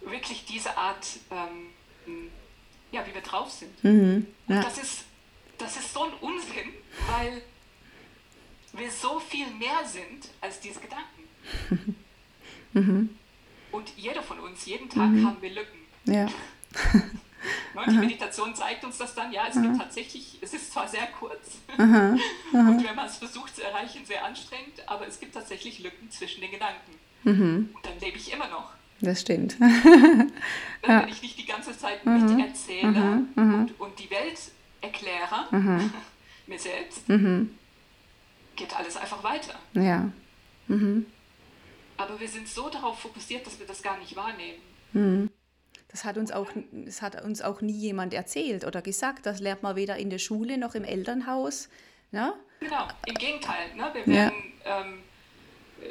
[0.01, 2.29] wirklich diese Art, ähm,
[2.91, 3.85] ja, wie wir drauf sind.
[3.85, 4.27] Mhm.
[4.49, 4.57] Ja.
[4.57, 5.05] Und das ist,
[5.59, 6.73] das ist so ein Unsinn,
[7.09, 7.43] weil
[8.73, 11.97] wir so viel mehr sind als diese Gedanken.
[12.75, 13.11] Mhm.
[13.71, 15.27] Und jeder von uns, jeden Tag mhm.
[15.27, 15.79] haben wir Lücken.
[16.07, 16.27] Ja.
[17.75, 17.83] Ne?
[17.89, 21.59] Die Meditation zeigt uns das dann, ja, es gibt tatsächlich, es ist zwar sehr kurz
[21.77, 22.17] aha,
[22.53, 22.69] aha.
[22.71, 26.41] und wenn man es versucht zu erreichen, sehr anstrengend, aber es gibt tatsächlich Lücken zwischen
[26.41, 26.93] den Gedanken.
[27.25, 27.71] Mhm.
[27.75, 28.73] Und dann lebe ich immer noch.
[29.01, 29.59] Das stimmt.
[29.59, 30.29] Wenn
[31.09, 32.37] ich nicht die ganze Zeit mhm.
[32.37, 33.29] miterzähle mhm.
[33.35, 33.55] mhm.
[33.55, 34.39] und, und die Welt
[34.81, 35.93] erkläre, mhm.
[36.47, 37.51] mir selbst, mhm.
[38.55, 39.55] geht alles einfach weiter.
[39.75, 40.09] Ja.
[40.69, 41.07] Mhm.
[41.97, 45.31] Aber wir sind so darauf fokussiert, dass wir das gar nicht wahrnehmen.
[45.93, 49.27] Das hat, uns auch, das hat uns auch nie jemand erzählt oder gesagt.
[49.27, 51.69] Das lernt man weder in der Schule noch im Elternhaus.
[52.11, 52.33] Ne?
[52.61, 53.75] Genau, im Gegenteil.
[53.75, 53.91] Ne?
[53.93, 54.81] Wir, werden, ja.
[54.81, 55.03] ähm,
[55.83, 55.89] äh,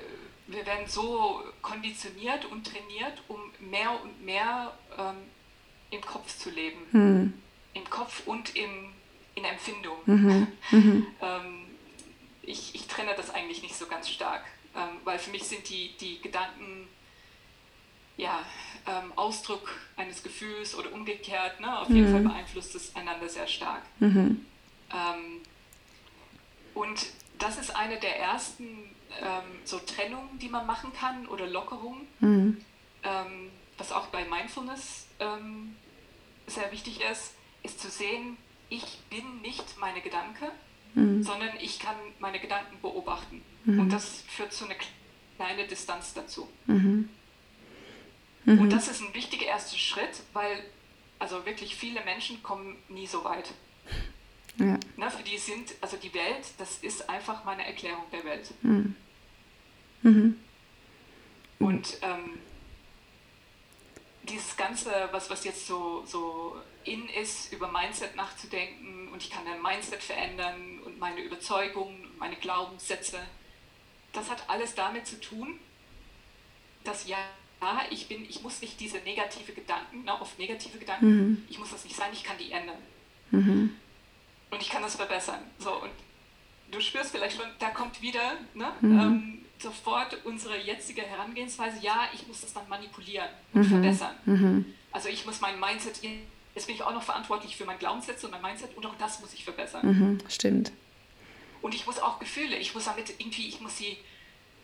[0.47, 5.17] wir werden so konditioniert und trainiert, um mehr und mehr ähm,
[5.91, 6.79] im Kopf zu leben.
[6.91, 7.33] Hm.
[7.75, 8.91] Im Kopf und in,
[9.35, 9.97] in Empfindung.
[10.05, 10.47] Mhm.
[10.71, 11.07] Mhm.
[11.21, 11.65] ähm,
[12.41, 14.43] ich, ich trenne das eigentlich nicht so ganz stark,
[14.75, 16.87] ähm, weil für mich sind die, die Gedanken
[18.17, 18.45] ja,
[18.87, 21.59] ähm, Ausdruck eines Gefühls oder umgekehrt.
[21.59, 21.79] Ne?
[21.79, 22.29] Auf jeden Fall mhm.
[22.29, 23.83] beeinflusst es einander sehr stark.
[23.99, 24.45] Mhm.
[24.91, 25.41] Ähm,
[26.73, 28.65] und das ist eine der ersten
[29.19, 32.57] ähm, so Trennungen, die man machen kann oder Lockerungen, mhm.
[33.03, 35.75] Ähm, was auch bei Mindfulness ähm,
[36.45, 38.37] sehr wichtig ist, ist zu sehen,
[38.69, 40.51] ich bin nicht meine Gedanken,
[40.93, 41.23] mhm.
[41.23, 43.41] sondern ich kann meine Gedanken beobachten.
[43.65, 43.79] Mhm.
[43.79, 44.75] Und das führt zu einer
[45.35, 46.47] kleinen Distanz dazu.
[48.45, 48.61] Mhm.
[48.61, 50.63] Und das ist ein wichtiger erster Schritt, weil
[51.19, 53.53] also wirklich viele Menschen kommen nie so weit.
[54.57, 54.79] Ja.
[54.97, 58.53] Na, für die sind, also die Welt, das ist einfach meine Erklärung der Welt.
[58.61, 58.95] Mhm.
[60.01, 60.39] Mhm.
[61.59, 62.39] Und ähm,
[64.23, 69.43] dieses Ganze, was, was jetzt so, so in ist, über Mindset nachzudenken und ich kann
[69.45, 73.19] mein Mindset verändern und meine Überzeugungen und meine Glaubenssätze,
[74.13, 75.59] das hat alles damit zu tun,
[76.83, 77.17] dass ja,
[77.89, 81.43] ich bin, ich muss nicht diese negative Gedanken, ne, oft negative Gedanken, mhm.
[81.49, 82.77] ich muss das nicht sein, ich kann die ändern.
[83.31, 83.75] Mhm
[84.51, 85.39] und ich kann das verbessern.
[85.57, 85.91] So, und
[86.71, 88.99] du spürst vielleicht schon, da kommt wieder ne, mhm.
[88.99, 93.69] ähm, sofort unsere jetzige Herangehensweise, ja, ich muss das dann manipulieren und mhm.
[93.69, 94.15] verbessern.
[94.25, 94.65] Mhm.
[94.91, 96.01] Also ich muss mein Mindset,
[96.53, 99.21] jetzt bin ich auch noch verantwortlich für mein Glaubenssätze und mein Mindset und auch das
[99.21, 99.87] muss ich verbessern.
[99.87, 100.71] Mhm, stimmt.
[101.61, 103.97] Und ich muss auch Gefühle, ich muss damit irgendwie, ich muss sie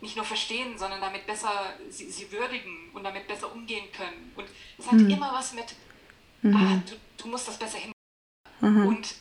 [0.01, 4.31] nicht nur verstehen, sondern damit besser sie, sie würdigen und damit besser umgehen können.
[4.35, 5.09] Und es hat mhm.
[5.09, 5.75] immer was mit,
[6.41, 6.55] mhm.
[6.55, 7.91] ah, du, du musst das besser hin.
[8.59, 9.15] Und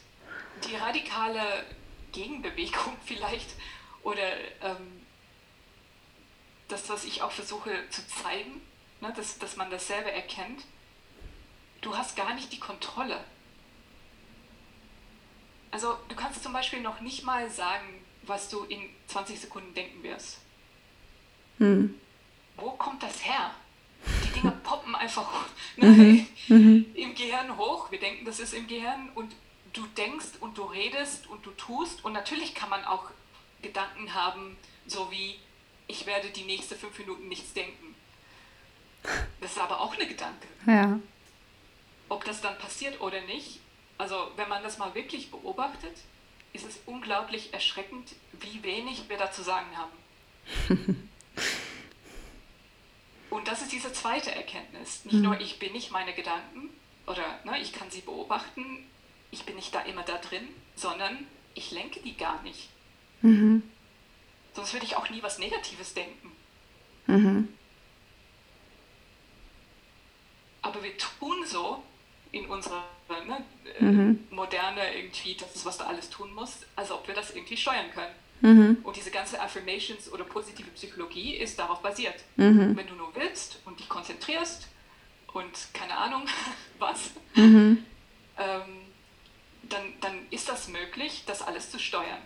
[0.67, 1.65] die radikale
[2.13, 3.51] Gegenbewegung vielleicht
[4.03, 5.03] oder ähm,
[6.69, 8.61] das, was ich auch versuche zu zeigen,
[9.01, 10.65] ne, dass, dass man das selber erkennt,
[11.81, 13.23] du hast gar nicht die Kontrolle.
[15.71, 20.03] Also du kannst zum Beispiel noch nicht mal sagen, was du in 20 Sekunden denken
[20.03, 20.39] wirst.
[21.59, 21.95] Hm.
[22.57, 23.51] Wo kommt das her?
[24.25, 26.87] Die Dinge poppen einfach ne, mhm.
[26.95, 27.91] im Gehirn hoch.
[27.91, 29.35] Wir denken, das ist im Gehirn und
[29.73, 32.05] du denkst und du redest und du tust.
[32.05, 33.11] Und natürlich kann man auch
[33.63, 35.37] Gedanken haben, so wie
[35.89, 37.95] ich werde die nächsten fünf Minuten nichts denken.
[39.41, 40.49] Das ist aber auch eine Gedanke.
[40.67, 40.99] Ja.
[42.09, 43.61] Ob das dann passiert oder nicht,
[43.99, 45.97] also wenn man das mal wirklich beobachtet,
[46.53, 51.09] ist es unglaublich erschreckend, wie wenig wir da zu sagen haben.
[53.37, 55.05] Und das ist diese zweite Erkenntnis.
[55.05, 55.43] Nicht nur mhm.
[55.43, 56.71] ich bin nicht meine Gedanken
[57.07, 58.87] oder ne, ich kann sie beobachten,
[59.31, 62.71] ich bin nicht da immer da drin, sondern ich lenke die gar nicht.
[63.21, 63.63] Mhm.
[64.55, 66.33] Sonst würde ich auch nie was Negatives denken.
[67.09, 67.49] Mhm.
[70.63, 71.83] Aber wir tun so
[72.33, 73.45] in unserer ne,
[73.79, 74.29] äh, mhm.
[74.31, 77.91] Moderne irgendwie, das ist, was du alles tun musst, als ob wir das irgendwie steuern
[77.93, 78.15] können.
[78.41, 78.79] Mhm.
[78.83, 82.17] Und diese ganze Affirmations oder positive Psychologie ist darauf basiert.
[82.37, 82.77] Mhm.
[82.77, 84.69] Wenn du nur willst und dich konzentrierst
[85.33, 86.23] und keine Ahnung
[86.79, 87.85] was, mhm.
[88.39, 88.63] ähm,
[89.69, 92.23] dann, dann ist das möglich, das alles zu steuern.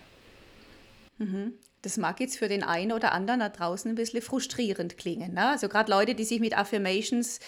[1.18, 1.54] Mhm.
[1.82, 5.32] Das mag jetzt für den einen oder anderen da draußen ein bisschen frustrierend klingen.
[5.32, 5.48] Ne?
[5.48, 7.40] Also gerade Leute, die sich mit Affirmations...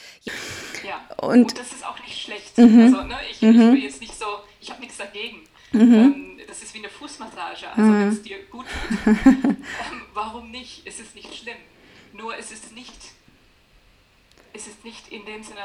[0.83, 2.57] Ja, und, und das ist auch nicht schlecht.
[2.57, 2.81] Mhm.
[2.81, 3.51] Also, ne, ich, mhm.
[3.51, 4.25] ich will jetzt nicht so,
[4.61, 5.45] ich habe nichts dagegen.
[5.73, 5.95] Mhm.
[5.95, 7.69] Ähm, das ist wie eine Fußmassage.
[7.71, 8.01] Also mhm.
[8.01, 9.57] wenn es dir gut tut, ähm,
[10.15, 10.87] warum nicht?
[10.87, 11.57] Es ist nicht schlimm.
[12.13, 13.13] Nur es ist nicht
[14.55, 15.61] ist es nicht in dem Sinne,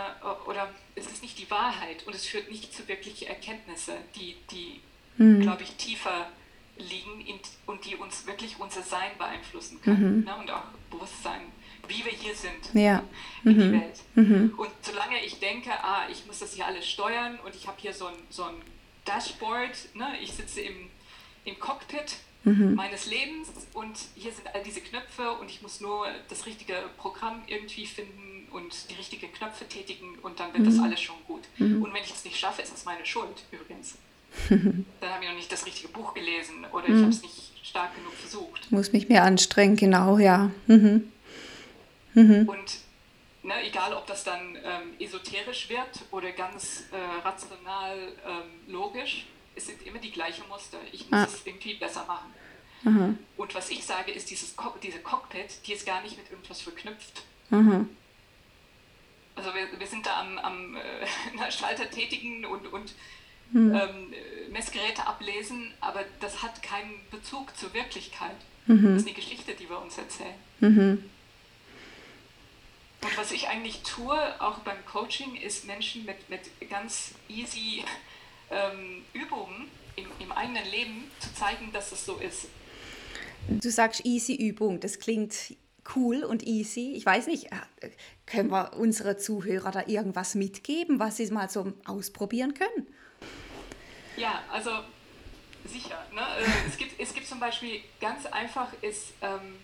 [0.45, 4.79] oder es ist nicht die Wahrheit und es führt nicht zu wirklichen Erkenntnissen, die, die
[5.17, 5.41] mhm.
[5.41, 6.27] glaube ich, tiefer
[6.77, 10.25] liegen in, und die uns wirklich unser Sein beeinflussen können mhm.
[10.25, 10.35] ne?
[10.37, 11.41] und auch Bewusstsein,
[11.87, 13.03] wie wir hier sind ja.
[13.43, 13.59] in mhm.
[13.59, 14.01] die Welt.
[14.15, 14.53] Mhm.
[14.57, 17.93] Und solange ich denke, ah, ich muss das hier alles steuern und ich habe hier
[17.93, 18.55] so ein, so ein
[19.07, 20.07] Dashboard, ne?
[20.21, 20.89] ich sitze im,
[21.45, 22.75] im Cockpit mhm.
[22.75, 27.41] meines Lebens und hier sind all diese Knöpfe und ich muss nur das richtige Programm
[27.47, 30.71] irgendwie finden und die richtigen Knöpfe tätigen und dann wird mhm.
[30.71, 31.43] das alles schon gut.
[31.57, 31.83] Mhm.
[31.83, 33.95] Und wenn ich es nicht schaffe, ist es meine Schuld übrigens.
[34.49, 37.01] dann habe ich noch nicht das richtige Buch gelesen oder ich mhm.
[37.03, 38.71] habe es nicht stark genug versucht.
[38.71, 40.51] Muss mich mehr anstrengen, genau, ja.
[40.67, 41.11] Mhm.
[42.13, 42.49] Mhm.
[42.49, 42.77] Und
[43.47, 49.67] ne, egal ob das dann ähm, esoterisch wird oder ganz äh, rational ähm, logisch, es
[49.67, 50.77] sind immer die gleichen Muster.
[50.91, 51.23] Ich muss ah.
[51.23, 52.33] es irgendwie besser machen.
[52.83, 53.17] Mhm.
[53.37, 56.61] Und was ich sage, ist, dieses Co diese Cockpit, die ist gar nicht mit irgendwas
[56.61, 57.23] verknüpft.
[57.49, 57.89] Mhm.
[59.35, 62.93] Also wir, wir sind da am, am äh, Schalter tätigen und, und
[63.51, 63.73] mhm.
[63.73, 64.13] ähm,
[64.51, 68.35] Messgeräte ablesen, aber das hat keinen Bezug zur Wirklichkeit.
[68.65, 68.83] Mhm.
[68.83, 70.35] Das ist eine Geschichte, die wir uns erzählen.
[70.59, 71.09] Mhm.
[73.01, 77.83] Und was ich eigentlich tue, auch beim Coaching, ist Menschen mit, mit ganz easy
[78.49, 82.47] ähm, Übungen im, im eigenen Leben zu zeigen, dass es so ist.
[83.47, 85.55] Du sagst easy Übung, das klingt
[85.95, 86.93] cool und easy.
[86.95, 87.89] Ich weiß nicht, äh,
[88.25, 92.87] können wir unsere Zuhörer da irgendwas mitgeben, was sie mal so ausprobieren können?
[94.17, 94.71] Ja, also
[95.65, 96.05] sicher.
[96.13, 96.21] Ne?
[96.21, 99.55] Äh, es, gibt, es gibt zum Beispiel ganz einfach ist ähm,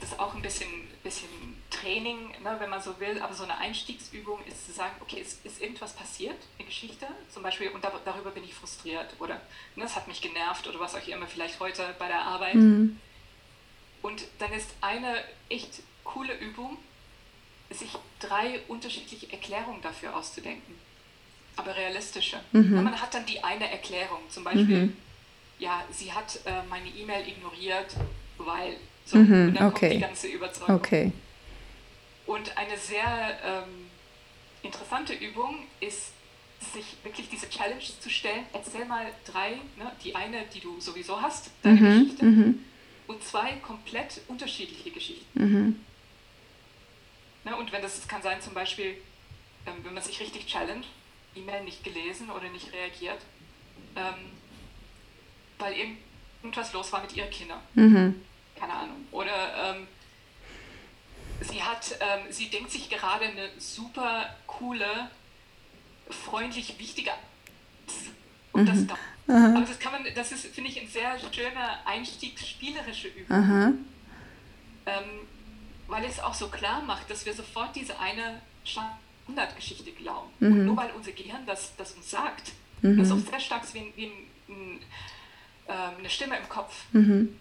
[0.00, 0.68] das auch ein bisschen,
[1.02, 1.28] bisschen
[1.72, 5.38] Training, ne, wenn man so will, aber so eine Einstiegsübung ist zu sagen, okay, es
[5.44, 9.40] ist irgendwas passiert in Geschichte, zum Beispiel, und da, darüber bin ich frustriert oder
[9.74, 12.54] ne, es hat mich genervt oder was auch immer, vielleicht heute bei der Arbeit.
[12.54, 12.98] Mhm.
[14.02, 16.76] Und dann ist eine echt coole Übung,
[17.70, 20.74] sich drei unterschiedliche Erklärungen dafür auszudenken,
[21.56, 22.38] aber realistische.
[22.52, 22.84] Mhm.
[22.84, 24.96] Man hat dann die eine Erklärung, zum Beispiel, mhm.
[25.58, 27.96] ja, sie hat äh, meine E-Mail ignoriert,
[28.36, 29.88] weil so, mhm, und dann okay.
[29.88, 30.76] kommt die ganze Überzeugung.
[30.76, 31.12] Okay.
[32.26, 33.90] Und eine sehr ähm,
[34.62, 36.12] interessante Übung ist,
[36.72, 38.46] sich wirklich diese Challenge zu stellen.
[38.52, 42.64] Erzähl mal drei, ne, die eine, die du sowieso hast, deine mhm, Geschichte, mhm.
[43.08, 45.26] und zwei komplett unterschiedliche Geschichten.
[45.34, 45.80] Mhm.
[47.44, 48.96] Ne, und wenn das, das kann sein, zum Beispiel,
[49.66, 50.84] ähm, wenn man sich richtig challenge,
[51.34, 53.18] E-Mail nicht gelesen oder nicht reagiert,
[53.96, 54.30] ähm,
[55.58, 57.60] weil irgendwas los war mit ihren Kindern.
[57.74, 58.22] Mhm
[58.62, 59.06] keine Ahnung.
[59.10, 59.88] Oder ähm,
[61.44, 65.10] sie hat, ähm, sie denkt sich gerade eine super coole,
[66.08, 67.10] freundlich wichtige
[68.52, 68.86] und mhm.
[68.88, 69.56] das Aha.
[69.56, 73.36] Aber das kann man, das ist, finde ich, ein sehr schöner einstiegsspielerische Übung.
[74.84, 75.04] Ähm,
[75.86, 80.28] weil es auch so klar macht, dass wir sofort diese eine Standardgeschichte glauben.
[80.40, 80.52] Mhm.
[80.52, 82.50] Und nur weil unser Gehirn das, das uns sagt,
[82.82, 82.98] mhm.
[82.98, 84.12] das ist auch sehr stark wie, ein, wie ein,
[84.48, 84.80] ein,
[85.68, 86.74] äh, eine Stimme im Kopf.
[86.92, 87.38] Mhm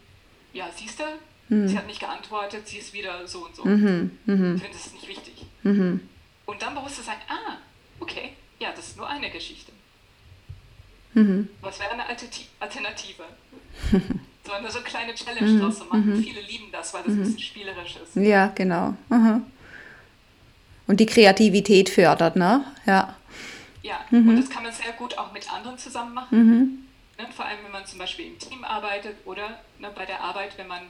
[0.54, 1.04] ja, siehst du,
[1.52, 1.68] mhm.
[1.68, 3.66] sie hat nicht geantwortet, sie ist wieder so und so.
[3.66, 4.18] Mhm.
[4.26, 4.56] Mhm.
[4.56, 5.46] Ich finde, das ist nicht wichtig.
[5.64, 6.00] Mhm.
[6.46, 7.58] Und dann bewusst zu sagen, ah,
[8.00, 9.72] okay, ja, das ist nur eine Geschichte.
[11.14, 11.50] Mhm.
[11.62, 12.04] Was wäre eine
[12.60, 13.24] Alternative?
[14.46, 15.60] so eine so kleine Challenge mhm.
[15.60, 16.22] draus zu machen.
[16.24, 18.16] Viele lieben das, weil das ein bisschen spielerisch ist.
[18.16, 18.96] Ja, genau.
[20.88, 22.66] Und die Kreativität fördert, ne?
[22.86, 23.16] Ja.
[23.84, 26.88] Ja, und das kann man sehr gut auch mit anderen zusammen machen.
[27.18, 27.28] Ne?
[27.36, 30.68] Vor allem, wenn man zum Beispiel im Team arbeitet oder ne, bei der Arbeit, wenn
[30.68, 30.82] man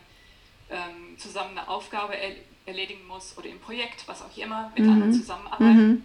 [0.71, 4.93] ähm, zusammen eine Aufgabe er erledigen muss oder im Projekt, was auch immer, mit mhm.
[4.93, 6.03] anderen zusammenarbeiten, mhm.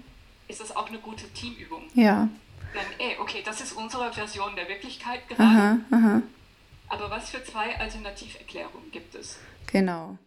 [0.48, 1.85] ist das auch eine gute Teamübung.
[1.94, 2.29] Ja.
[2.74, 5.42] Dann, ey, okay, das ist unsere Version der Wirklichkeit gerade.
[5.42, 6.22] Aha, aha.
[6.88, 9.38] Aber was für zwei Alternativerklärungen gibt es?
[9.70, 10.18] Genau.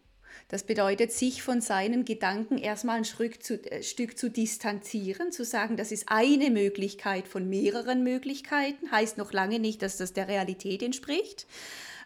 [0.48, 5.44] Das bedeutet, sich von seinen Gedanken erstmal ein Stück zu, äh, Stück zu distanzieren, zu
[5.44, 10.26] sagen, das ist eine Möglichkeit von mehreren Möglichkeiten, heißt noch lange nicht, dass das der
[10.26, 11.46] Realität entspricht,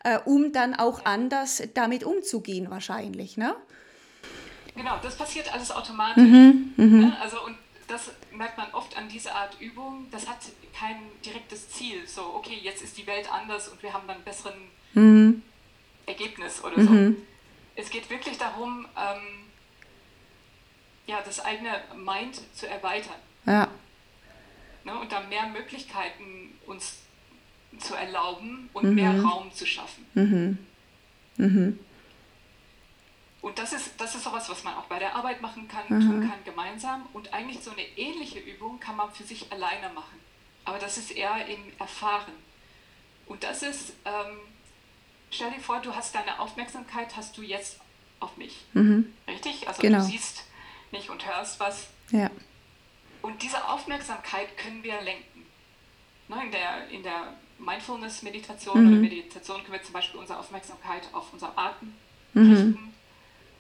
[0.05, 3.37] äh, um dann auch anders damit umzugehen wahrscheinlich.
[3.37, 3.55] Ne?
[4.77, 6.23] Genau, das passiert alles automatisch.
[6.23, 7.01] Mhm, mhm.
[7.01, 7.17] ne?
[7.21, 7.57] Also und
[7.89, 10.39] das merkt man oft an dieser Art Übung, das hat
[10.79, 12.07] kein direktes Ziel.
[12.07, 14.55] So, okay, jetzt ist die Welt anders und wir haben dann ein besseres
[14.95, 15.43] mhm.
[16.07, 17.17] Ergebnis oder so mhm
[17.77, 19.51] es geht wirklich darum, ähm,
[21.07, 23.21] ja, das eigene Mind zu erweitern.
[23.47, 23.69] Ja.
[24.85, 26.99] Ne, und da mehr Möglichkeiten uns
[27.81, 28.95] zu erlauben und mhm.
[28.95, 30.07] mehr Raum zu schaffen.
[30.15, 30.59] Mhm.
[31.37, 31.79] Mhm.
[33.41, 36.01] Und das ist, das ist sowas, was man auch bei der Arbeit machen kann, mhm.
[36.01, 37.07] tun kann gemeinsam.
[37.13, 40.19] Und eigentlich so eine ähnliche Übung kann man für sich alleine machen.
[40.65, 42.33] Aber das ist eher im Erfahren.
[43.27, 44.39] Und das ist, ähm,
[45.31, 47.81] stell dir vor, du hast deine Aufmerksamkeit, hast du jetzt
[48.21, 48.65] auf mich.
[48.73, 49.13] Mhm.
[49.29, 49.69] Richtig?
[49.69, 49.99] Also genau.
[49.99, 50.45] du siehst
[50.91, 51.89] mich und hörst was.
[52.11, 52.31] Ja.
[53.21, 55.45] Und diese Aufmerksamkeit können wir lenken.
[56.29, 58.89] Ne, in der, in der Mindfulness-Meditation mhm.
[58.89, 61.95] oder Meditation können wir zum Beispiel unsere Aufmerksamkeit auf unser Atem
[62.33, 62.53] mhm.
[62.53, 62.95] richten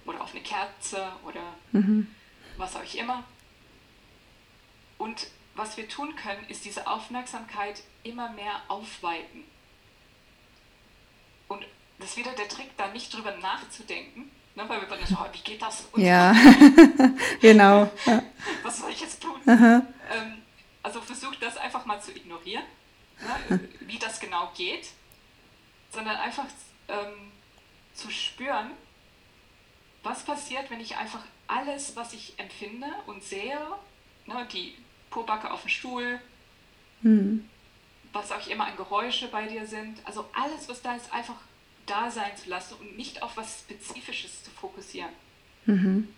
[0.07, 2.09] oder auf eine Kerze oder mhm.
[2.57, 3.24] was auch immer.
[4.98, 9.44] Und was wir tun können, ist diese Aufmerksamkeit immer mehr aufweiten.
[11.48, 11.64] Und
[11.98, 15.38] das ist wieder der Trick, da nicht drüber nachzudenken, ne, weil wir dann so, wie
[15.38, 15.87] geht das?
[15.92, 16.35] Und ja,
[17.40, 17.90] genau.
[18.62, 19.40] Was soll ich jetzt tun?
[19.46, 19.83] Ähm,
[20.83, 22.64] also versucht das einfach mal zu ignorieren,
[23.24, 24.88] ne, wie das genau geht,
[25.90, 26.46] sondern einfach
[26.88, 27.32] ähm,
[27.94, 28.70] zu spüren,
[30.02, 33.58] was passiert, wenn ich einfach alles, was ich empfinde und sehe,
[34.26, 34.74] ne, die
[35.10, 36.20] Pobacke auf dem Stuhl,
[37.02, 37.48] mhm.
[38.12, 41.37] was auch immer an Geräusche bei dir sind, also alles, was da ist, einfach
[41.87, 45.12] da sein zu lassen und nicht auf was Spezifisches zu fokussieren.
[45.66, 46.08] Mhm.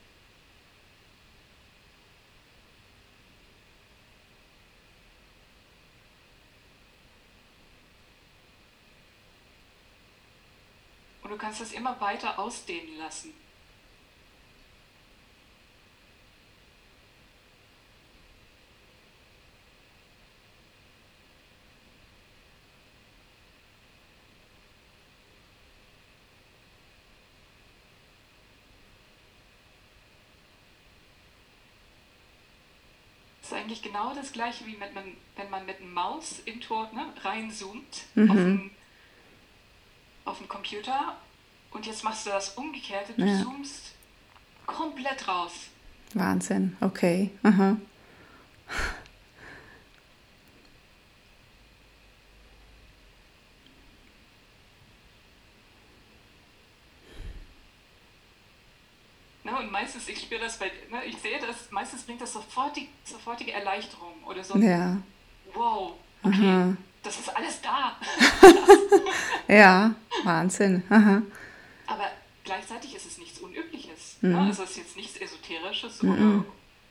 [11.27, 13.35] Und du kannst das immer weiter ausdehnen lassen.
[33.41, 36.89] Das ist eigentlich genau das gleiche, wie mit, wenn man mit einem Maus in Tor
[36.93, 38.31] ne, reinzoomt mhm.
[38.31, 38.76] auf ein
[40.27, 41.17] auf dem Computer
[41.71, 43.43] und jetzt machst du das Umgekehrte, du ja.
[43.43, 43.93] zoomst
[44.67, 45.53] komplett raus.
[46.15, 47.31] Wahnsinn, okay.
[47.43, 47.77] Aha.
[59.45, 62.89] Ne, und meistens, ich spüre das bei, ne, ich sehe das, meistens bringt das sofortig,
[63.05, 64.59] sofortige Erleichterung oder so.
[64.59, 64.97] Ja.
[65.55, 66.77] Wow, okay, Aha.
[67.07, 67.97] Das ist alles da.
[69.49, 70.83] ja, Wahnsinn.
[70.91, 71.23] Aha.
[71.87, 72.11] Aber
[72.43, 74.17] gleichzeitig ist es nichts Unübliches.
[74.21, 74.33] Mhm.
[74.33, 74.41] Ne?
[74.41, 76.11] Also es ist jetzt nichts Esoterisches mhm.
[76.11, 76.45] oder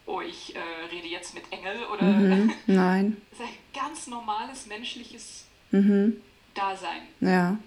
[0.06, 2.04] oh, ich äh, rede jetzt mit Engel oder.
[2.04, 2.54] Mhm.
[2.66, 3.18] Nein.
[3.32, 6.22] es ist ein ganz normales menschliches mhm.
[6.54, 7.02] Dasein.
[7.20, 7.58] Ja.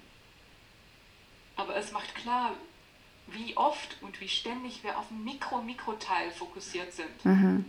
[1.56, 2.52] Aber es macht klar,
[3.26, 7.68] wie oft und wie ständig wir auf ein Mikro-Mikroteil fokussiert sind.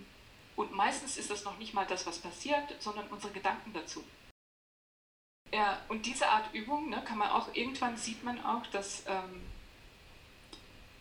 [0.56, 4.04] Und meistens ist das noch nicht mal das, was passiert, sondern unsere Gedanken dazu.
[5.52, 9.42] Ja, und diese Art Übung ne, kann man auch, irgendwann sieht man auch, dass ähm,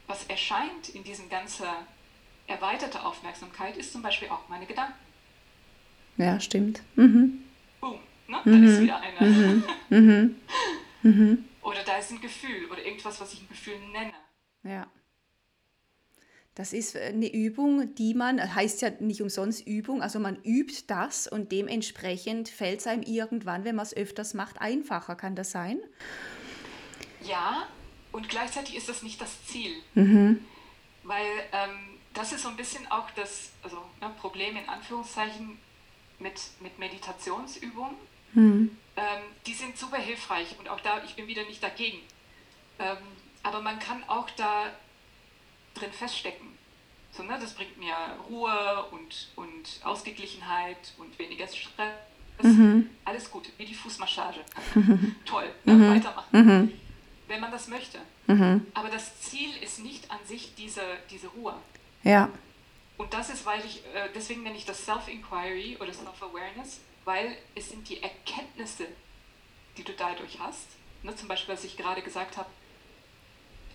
[0.07, 1.67] was erscheint in diesem ganzen
[2.47, 4.95] erweiterte Aufmerksamkeit ist zum Beispiel auch meine Gedanken.
[6.17, 6.83] Ja, stimmt.
[6.97, 7.45] Mhm.
[7.81, 8.41] Boom, ne?
[8.45, 8.63] Mhm.
[8.63, 9.31] da ist wieder eine.
[9.31, 9.65] Mhm.
[9.91, 10.37] mhm.
[11.03, 11.45] mhm.
[11.63, 14.15] oder da ist ein Gefühl oder irgendwas, was ich ein Gefühl nenne.
[14.65, 14.87] Ja.
[16.59, 21.29] Das ist eine Übung, die man, heißt ja nicht umsonst Übung, also man übt das
[21.29, 25.14] und dementsprechend fällt es einem irgendwann, wenn man es öfters macht, einfacher.
[25.14, 25.79] Kann das sein?
[27.23, 27.68] Ja,
[28.11, 29.71] und gleichzeitig ist das nicht das Ziel.
[29.94, 30.44] Mhm.
[31.05, 35.59] Weil ähm, das ist so ein bisschen auch das also, ne, Problem in Anführungszeichen
[36.18, 37.94] mit, mit Meditationsübungen.
[38.33, 38.77] Mhm.
[38.97, 42.01] Ähm, die sind super hilfreich und auch da, ich bin wieder nicht dagegen.
[42.81, 42.97] Ähm,
[43.44, 44.73] aber man kann auch da
[45.79, 46.49] drin feststecken.
[47.12, 47.95] So, ne, das bringt mir
[48.29, 51.95] Ruhe und, und Ausgeglichenheit und weniger Stress.
[52.43, 52.91] Mhm.
[53.05, 54.41] Alles gut, wie die Fußmassage.
[54.75, 55.17] Mhm.
[55.25, 55.91] Toll, mhm.
[55.91, 56.29] weitermachen.
[56.33, 56.73] Mhm.
[57.27, 57.99] Wenn man das möchte.
[58.27, 58.67] Mhm.
[58.75, 61.55] Aber das Ziel ist nicht an sich diese, diese Ruhe.
[62.05, 62.31] Ja.
[62.97, 67.71] Und das ist, weil ich, äh, deswegen nenne ich das Self-Inquiry oder Self-Awareness, weil es
[67.71, 68.87] sind die Erkenntnisse,
[69.77, 70.69] die du dadurch hast.
[71.03, 72.49] Ne, zum Beispiel, was ich gerade gesagt habe,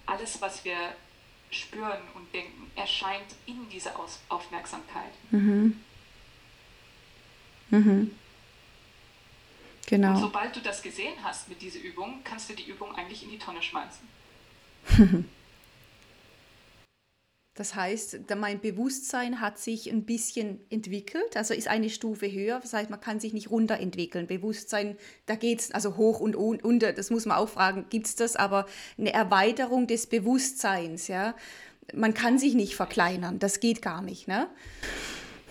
[0.05, 0.75] alles, was wir
[1.53, 5.11] spüren und denken, erscheint in dieser Aus Aufmerksamkeit.
[5.31, 5.79] Mhm.
[7.69, 8.11] Mhm.
[9.87, 10.15] Genau.
[10.15, 13.31] Und sobald du das gesehen hast mit dieser Übung, kannst du die Übung eigentlich in
[13.31, 14.07] die Tonne schmeißen.
[17.55, 22.59] Das heißt, mein Bewusstsein hat sich ein bisschen entwickelt, also ist eine Stufe höher.
[22.59, 24.25] Das heißt, man kann sich nicht runterentwickeln.
[24.25, 28.15] Bewusstsein, da geht es also hoch und unter, das muss man auch fragen, gibt es
[28.15, 28.65] das, aber
[28.97, 31.35] eine Erweiterung des Bewusstseins, ja.
[31.93, 34.49] Man kann sich nicht verkleinern, das geht gar nicht, ne?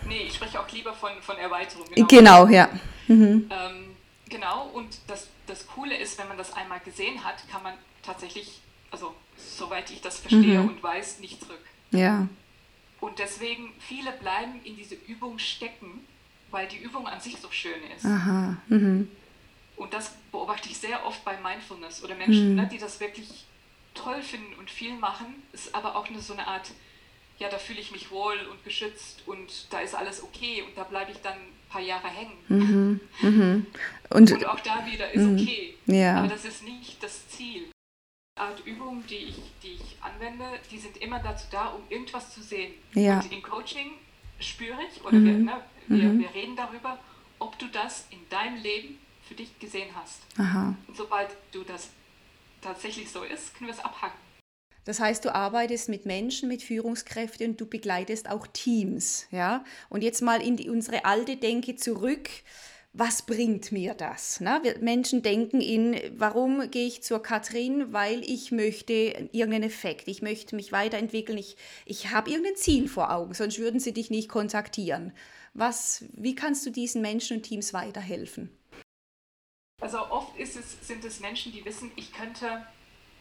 [0.09, 1.87] Nee, ich spreche auch lieber von, von Erweiterung.
[1.95, 2.69] Genau, genau ja.
[3.07, 3.49] Mhm.
[3.51, 3.97] Ähm,
[4.29, 8.61] genau, und das, das Coole ist, wenn man das einmal gesehen hat, kann man tatsächlich,
[8.91, 10.71] also soweit ich das verstehe mhm.
[10.71, 11.61] und weiß, nicht zurück.
[11.93, 12.29] Ja.
[13.01, 16.05] Und deswegen, viele bleiben in diese Übung stecken,
[16.51, 18.05] weil die Übung an sich so schön ist.
[18.05, 18.57] Aha.
[18.69, 19.09] Mhm.
[19.77, 22.57] Und das beobachte ich sehr oft bei Mindfulness oder Menschen, mhm.
[22.57, 23.47] ne, die das wirklich
[23.95, 26.71] toll finden und viel machen, ist aber auch eine, so eine Art,
[27.39, 30.85] ja, da fühle ich mich wohl und geschützt und da ist alles okay und da
[30.85, 32.37] bleibe ich dann ein paar Jahre hängen.
[32.49, 33.01] Mhm.
[33.21, 33.67] Mhm.
[34.11, 35.41] Und, und, auch da wieder ist mhm.
[35.41, 35.75] okay.
[35.87, 36.19] Ja.
[36.19, 37.65] Aber das ist nicht das Ziel.
[38.35, 42.43] Art Übungen, die ich, die ich anwende, die sind immer dazu da, um irgendwas zu
[42.43, 42.75] sehen.
[42.95, 43.21] Ja.
[43.21, 43.93] Und in Coaching
[44.41, 45.27] spüre ich, oder mhm.
[45.27, 46.21] wir, ne, wir, mhm.
[46.21, 46.99] wir, reden darüber,
[47.39, 50.21] ob du das in deinem Leben für dich gesehen hast.
[50.39, 50.75] Aha.
[50.87, 51.91] Und sobald du das
[52.61, 54.19] tatsächlich so ist, können wir es abhaken.
[54.85, 59.65] Das heißt, du arbeitest mit Menschen, mit Führungskräften und du begleitest auch Teams, ja?
[59.89, 62.29] Und jetzt mal in die, unsere alte Denke zurück
[62.95, 64.41] was bringt mir das?
[64.41, 64.61] Ne?
[64.81, 67.93] Menschen denken in, warum gehe ich zur Katrin?
[67.93, 73.11] Weil ich möchte irgendeinen Effekt, ich möchte mich weiterentwickeln, ich, ich habe irgendein Ziel vor
[73.11, 75.13] Augen, sonst würden sie dich nicht kontaktieren.
[75.55, 78.51] Was, wie kannst du diesen Menschen und Teams weiterhelfen?
[79.81, 80.55] Also oft es,
[80.87, 82.67] sind es Menschen, die wissen, ich könnte,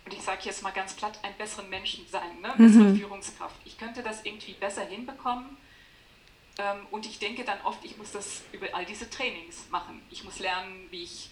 [0.06, 2.54] und ich sage jetzt mal ganz platt, ein besseren Menschen sein, ne?
[2.58, 2.98] bessere mhm.
[2.98, 3.56] Führungskraft.
[3.64, 5.58] Ich könnte das irgendwie besser hinbekommen
[6.92, 10.02] und ich denke dann oft, ich muss das über all diese Trainings machen.
[10.12, 11.30] Ich muss lernen, wie ich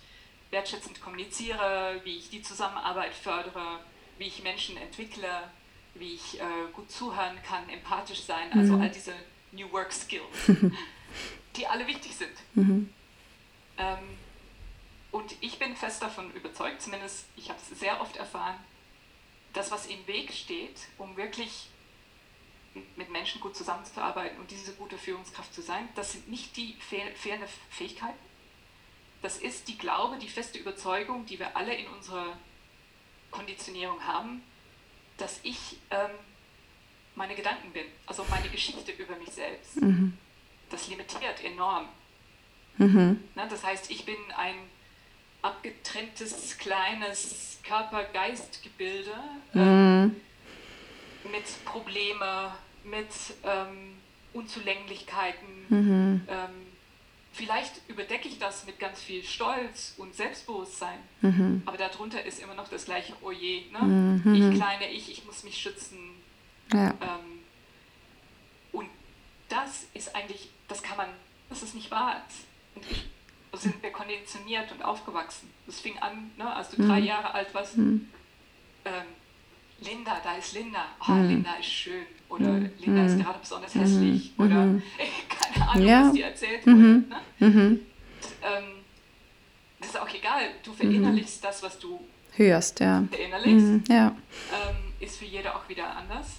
[0.50, 3.80] wertschätzend kommuniziere, wie ich die Zusammenarbeit fördere,
[4.18, 5.30] wie ich Menschen entwickle,
[5.96, 6.44] wie ich äh,
[6.74, 8.82] gut zuhören kann, empathisch sein, also mhm.
[8.82, 9.14] all diese
[9.52, 10.24] New Work Skills,
[11.56, 12.34] die alle wichtig sind.
[12.56, 12.94] Mhm.
[13.78, 13.98] Ähm,
[15.12, 18.56] und ich bin fest davon überzeugt, zumindest ich habe es sehr oft erfahren,
[19.54, 21.68] dass was im Weg steht, um wirklich
[22.96, 27.12] mit Menschen gut zusammenzuarbeiten und diese gute Führungskraft zu sein, das sind nicht die fehl
[27.16, 28.18] fehlenden Fähigkeiten.
[29.22, 32.38] Das ist die Glaube, die feste Überzeugung, die wir alle in unserer
[33.32, 34.42] Konditionierung haben,
[35.18, 36.12] dass ich ähm,
[37.16, 39.82] meine Gedanken bin, also meine Geschichte über mich selbst.
[39.82, 40.18] Mhm.
[40.70, 41.90] Das limitiert enorm.
[42.78, 43.22] Mhm.
[43.36, 44.56] Na, das heißt, ich bin ein
[45.42, 49.14] abgetrenntes, kleines Körper-Geist-Gebilde.
[49.54, 49.62] Mhm.
[49.62, 50.22] Ähm,
[51.24, 52.52] mit Problemen,
[52.84, 53.08] mit
[53.44, 53.96] ähm,
[54.34, 55.48] Unzulänglichkeiten.
[55.70, 56.22] Mhm.
[56.28, 56.50] Ähm,
[57.34, 61.62] vielleicht überdecke ich das mit ganz viel Stolz und Selbstbewusstsein, mhm.
[61.66, 63.64] aber darunter ist immer noch das gleiche Oje.
[63.74, 64.22] Oh ne?
[64.24, 64.36] Mhm.
[64.36, 65.98] Ich kleine Ich, ich muss mich schützen.
[66.74, 66.90] Ja.
[67.02, 67.40] Ähm,
[68.72, 68.90] und
[69.48, 71.10] das ist eigentlich, das kann man,
[71.50, 72.22] das ist nicht wahr.
[72.76, 73.08] Und ich,
[73.52, 75.50] so sind wir konditioniert und aufgewachsen.
[75.66, 77.08] Das fing an, ne, als du drei mhm.
[77.08, 77.78] Jahre alt warst.
[77.78, 78.10] Mhm.
[78.86, 79.06] Ähm,
[79.82, 80.86] Linda, da ist Linda.
[81.08, 81.28] Oh, mhm.
[81.28, 82.06] Linda ist schön.
[82.30, 82.70] Oder mhm.
[82.80, 84.34] Linda ist gerade besonders hässlich.
[84.38, 84.46] Mhm.
[84.46, 84.84] Oder mhm.
[85.30, 86.06] keine Ahnung, ja.
[86.06, 86.76] was dir erzählt wurde.
[86.76, 87.06] Mhm.
[87.40, 87.48] Ne?
[87.48, 87.80] Mhm.
[88.42, 88.64] Ähm,
[89.80, 90.42] das ist auch egal.
[90.64, 92.00] Du verinnerlichst das, was du
[92.36, 92.80] hörst.
[92.80, 93.04] Ja.
[93.10, 93.90] Verinnerlichst.
[93.90, 94.08] Ja.
[94.08, 96.38] Ähm, ist für jeder auch wieder anders.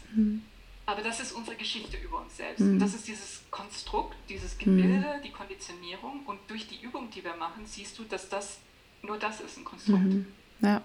[0.87, 2.63] Aber das ist unsere Geschichte über uns selbst.
[2.79, 6.21] Das ist dieses Konstrukt, dieses Gebilde, die Konditionierung.
[6.27, 8.59] Und durch die Übung, die wir machen, siehst du, dass das
[9.03, 10.27] nur das ist, ein Konstrukt.
[10.61, 10.83] Ja.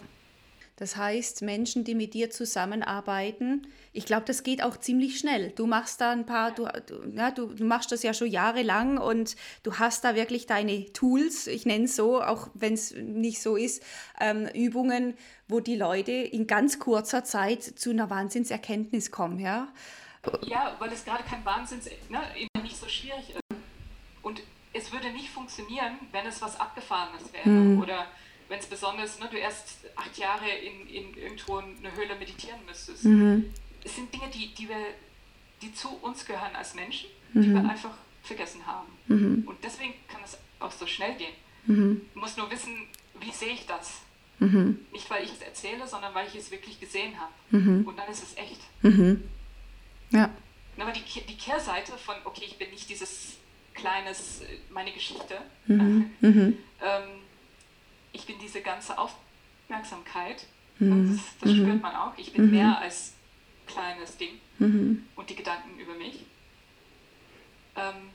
[0.78, 5.52] Das heißt, Menschen, die mit dir zusammenarbeiten, ich glaube, das geht auch ziemlich schnell.
[5.52, 6.68] Du machst da ein paar, du,
[7.14, 11.48] ja, du, du, machst das ja schon jahrelang und du hast da wirklich deine Tools,
[11.48, 13.82] ich nenne es so, auch wenn es nicht so ist,
[14.20, 15.14] ähm, Übungen,
[15.48, 19.40] wo die Leute in ganz kurzer Zeit zu einer Wahnsinnserkenntnis kommen.
[19.40, 19.70] Ja,
[20.42, 22.20] ja weil es gerade kein Wahnsinns, ne,
[22.62, 23.40] nicht so schwierig ist.
[24.22, 24.42] Und
[24.74, 27.82] es würde nicht funktionieren, wenn es was Abgefahrenes wäre hm.
[27.82, 28.08] oder
[28.48, 33.06] wenn es besonders, ne, du erst acht Jahre in, in irgendwo eine Höhle meditieren müsstest.
[33.06, 33.54] Mhm.
[33.84, 34.78] Es sind Dinge, die, die, wir,
[35.62, 37.42] die zu uns gehören als Menschen, mhm.
[37.42, 38.88] die wir einfach vergessen haben.
[39.08, 39.44] Mhm.
[39.48, 41.34] Und deswegen kann es auch so schnell gehen.
[41.66, 42.02] Mhm.
[42.14, 42.88] Du musst nur wissen,
[43.20, 44.02] wie sehe ich das?
[44.40, 44.80] Mhm.
[44.92, 47.32] Nicht, weil ich es erzähle, sondern weil ich es wirklich gesehen habe.
[47.52, 47.88] Mhm.
[47.88, 48.60] Und dann ist es echt.
[50.12, 50.30] Ja.
[50.78, 53.38] Aber die, die Kehrseite von, okay, ich bin nicht dieses
[53.74, 55.38] kleines, äh, meine Geschichte,
[55.68, 56.10] ähm,
[58.16, 60.48] ich bin diese ganze Aufmerksamkeit,
[60.80, 61.18] mhm.
[61.18, 61.56] das, das mhm.
[61.58, 62.52] spürt man auch, ich bin mhm.
[62.52, 63.14] mehr als
[63.68, 65.06] kleines Ding mhm.
[65.16, 66.26] und die Gedanken über mich.
[67.76, 68.10] Ähm,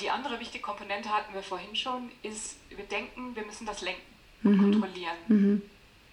[0.00, 4.02] die andere wichtige Komponente hatten wir vorhin schon, ist, wir denken, wir müssen das lenken
[4.44, 4.60] und mhm.
[4.60, 5.16] kontrollieren.
[5.28, 5.62] Mhm.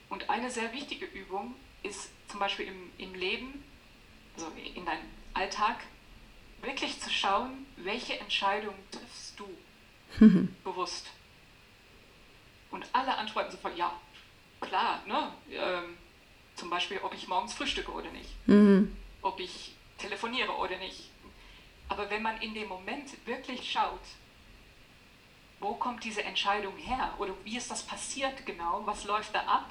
[0.10, 3.64] Und eine sehr wichtige Übung ist zum Beispiel im, im Leben,
[4.36, 5.02] also in deinem
[5.34, 5.78] Alltag,
[6.62, 9.48] wirklich zu schauen, welche Entscheidung triffst du
[10.64, 11.08] bewusst.
[12.72, 13.92] Und alle antworten sofort, ja,
[14.62, 15.32] klar, ne?
[15.52, 15.98] Ähm,
[16.56, 18.96] zum Beispiel, ob ich morgens frühstücke oder nicht, mhm.
[19.22, 21.10] ob ich telefoniere oder nicht.
[21.88, 24.00] Aber wenn man in dem Moment wirklich schaut,
[25.60, 29.70] wo kommt diese Entscheidung her oder wie ist das passiert genau, was läuft da ab,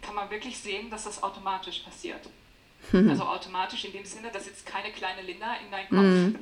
[0.00, 2.28] kann man wirklich sehen, dass das automatisch passiert.
[2.90, 3.10] Mhm.
[3.10, 6.38] Also automatisch in dem Sinne, dass jetzt keine kleine Linda in deinem Kopf, mhm.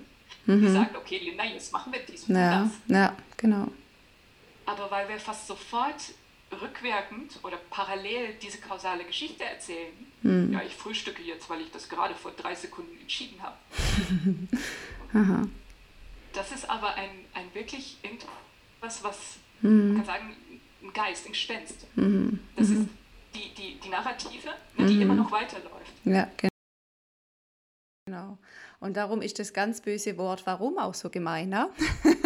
[0.46, 0.72] die mhm.
[0.72, 2.72] sagt, okay Linda, jetzt machen wir dies und ja, das.
[2.88, 3.68] Ja, genau
[4.66, 6.14] aber weil wir fast sofort
[6.60, 9.92] rückwirkend oder parallel diese kausale Geschichte erzählen.
[10.22, 10.52] Hm.
[10.52, 13.56] Ja, ich frühstücke jetzt, weil ich das gerade vor drei Sekunden entschieden habe.
[16.32, 19.88] das ist aber ein, ein wirklich etwas, was, hm.
[19.88, 20.36] man kann sagen,
[20.82, 21.86] ein Geist, ein Gespenst.
[21.94, 22.38] Hm.
[22.56, 22.88] Das ist mhm.
[23.34, 25.20] die, die, die Narrative, ne, die immer mhm.
[25.20, 25.92] noch weiterläuft.
[26.04, 26.28] Ja,
[28.06, 28.38] genau.
[28.80, 31.50] Und darum ist das ganz böse Wort warum auch so gemein.
[31.50, 31.68] Ne?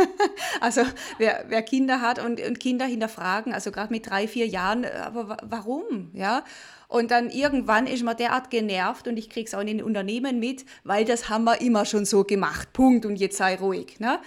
[0.60, 0.82] also
[1.18, 5.36] wer, wer, Kinder hat und, und Kinder hinterfragen, also gerade mit drei, vier Jahren, aber
[5.42, 6.10] warum?
[6.12, 6.44] Ja?
[6.86, 10.38] Und dann irgendwann ist man derart genervt und ich kriege es auch in den Unternehmen
[10.38, 12.72] mit, weil das haben wir immer schon so gemacht.
[12.72, 13.04] Punkt.
[13.04, 13.98] Und jetzt sei ruhig.
[13.98, 14.20] Ne?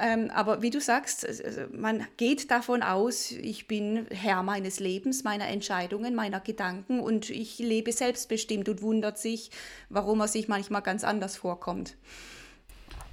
[0.00, 1.26] Ähm, aber wie du sagst,
[1.72, 7.58] man geht davon aus, ich bin Herr meines Lebens, meiner Entscheidungen, meiner Gedanken und ich
[7.58, 9.50] lebe selbstbestimmt und wundert sich,
[9.88, 11.96] warum er sich manchmal ganz anders vorkommt.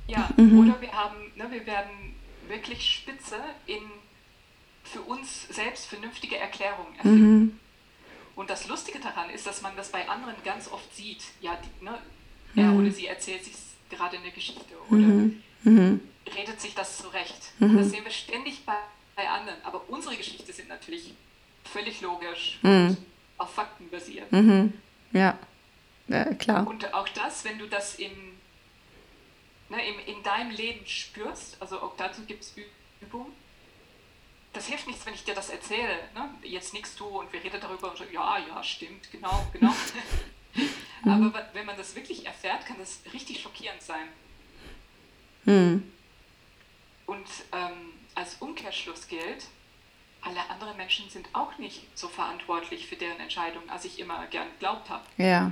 [0.07, 0.59] Ja, mhm.
[0.59, 2.15] oder wir haben, ne, wir werden
[2.47, 3.81] wirklich spitze in
[4.83, 7.39] für uns selbst vernünftige Erklärungen erfinden.
[7.39, 7.59] Mhm.
[8.35, 11.23] Und das Lustige daran ist, dass man das bei anderen ganz oft sieht.
[11.41, 11.97] Ja, die, ne,
[12.53, 12.63] mhm.
[12.63, 13.55] er oder sie erzählt sich
[13.89, 15.31] gerade eine Geschichte oder
[15.65, 16.01] mhm.
[16.35, 17.51] redet sich das zurecht.
[17.59, 17.77] Mhm.
[17.77, 18.77] Das sehen wir ständig bei,
[19.15, 19.61] bei anderen.
[19.63, 21.13] Aber unsere Geschichte sind natürlich
[21.63, 22.69] völlig logisch mhm.
[22.69, 22.97] und
[23.37, 24.31] auf Fakten basiert.
[24.31, 24.73] Mhm.
[25.11, 25.37] Ja.
[26.07, 26.67] ja, klar.
[26.67, 28.11] Und auch das, wenn du das im,
[29.69, 32.55] ne, im, in deinem Leben spürst, also auch dazu gibt es
[33.01, 33.31] Übungen,
[34.53, 35.95] das hilft nichts, wenn ich dir das erzähle.
[36.13, 36.29] Ne?
[36.43, 39.73] Jetzt nichts du und wir reden darüber und so, ja, ja, stimmt, genau, genau.
[41.03, 41.11] Mhm.
[41.11, 44.07] Aber wenn man das wirklich erfährt, kann das richtig schockierend sein.
[45.45, 45.91] Mhm.
[47.05, 49.47] Und ähm, als Umkehrschluss gilt,
[50.21, 54.49] alle anderen Menschen sind auch nicht so verantwortlich für deren Entscheidung, als ich immer gern
[54.53, 55.03] geglaubt habe.
[55.17, 55.51] Ja.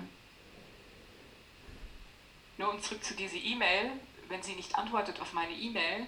[2.57, 3.91] Nur um zurück zu dieser E-Mail,
[4.29, 6.07] wenn sie nicht antwortet auf meine E-Mail,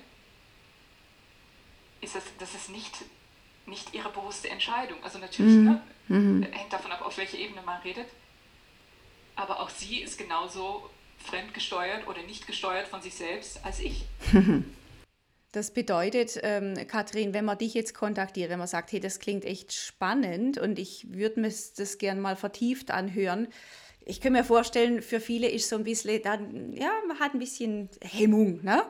[2.01, 2.93] ist das, das ist nicht,
[3.65, 5.03] nicht ihre bewusste Entscheidung.
[5.03, 5.65] Also natürlich mhm.
[5.65, 6.43] Ne, mhm.
[6.51, 8.07] hängt davon ab, auf welche Ebene man redet.
[9.36, 10.89] Aber auch sie ist genauso
[11.26, 14.05] fremdgesteuert oder nicht gesteuert von sich selbst als ich.
[15.51, 19.45] Das bedeutet, ähm, Kathrin, wenn man dich jetzt kontaktiert, wenn man sagt, hey, das klingt
[19.45, 23.47] echt spannend und ich würde mir das gerne mal vertieft anhören,
[24.07, 27.39] ich kann mir vorstellen, für viele ist so ein bisschen, dann, ja, man hat ein
[27.39, 28.84] bisschen Hemmung, ne?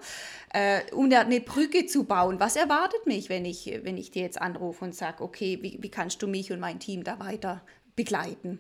[0.54, 2.40] Äh, um eine Brücke zu bauen.
[2.40, 5.90] Was erwartet mich, wenn ich, wenn ich dir jetzt anrufe und sage, okay, wie, wie
[5.90, 7.62] kannst du mich und mein Team da weiter
[7.96, 8.60] begleiten?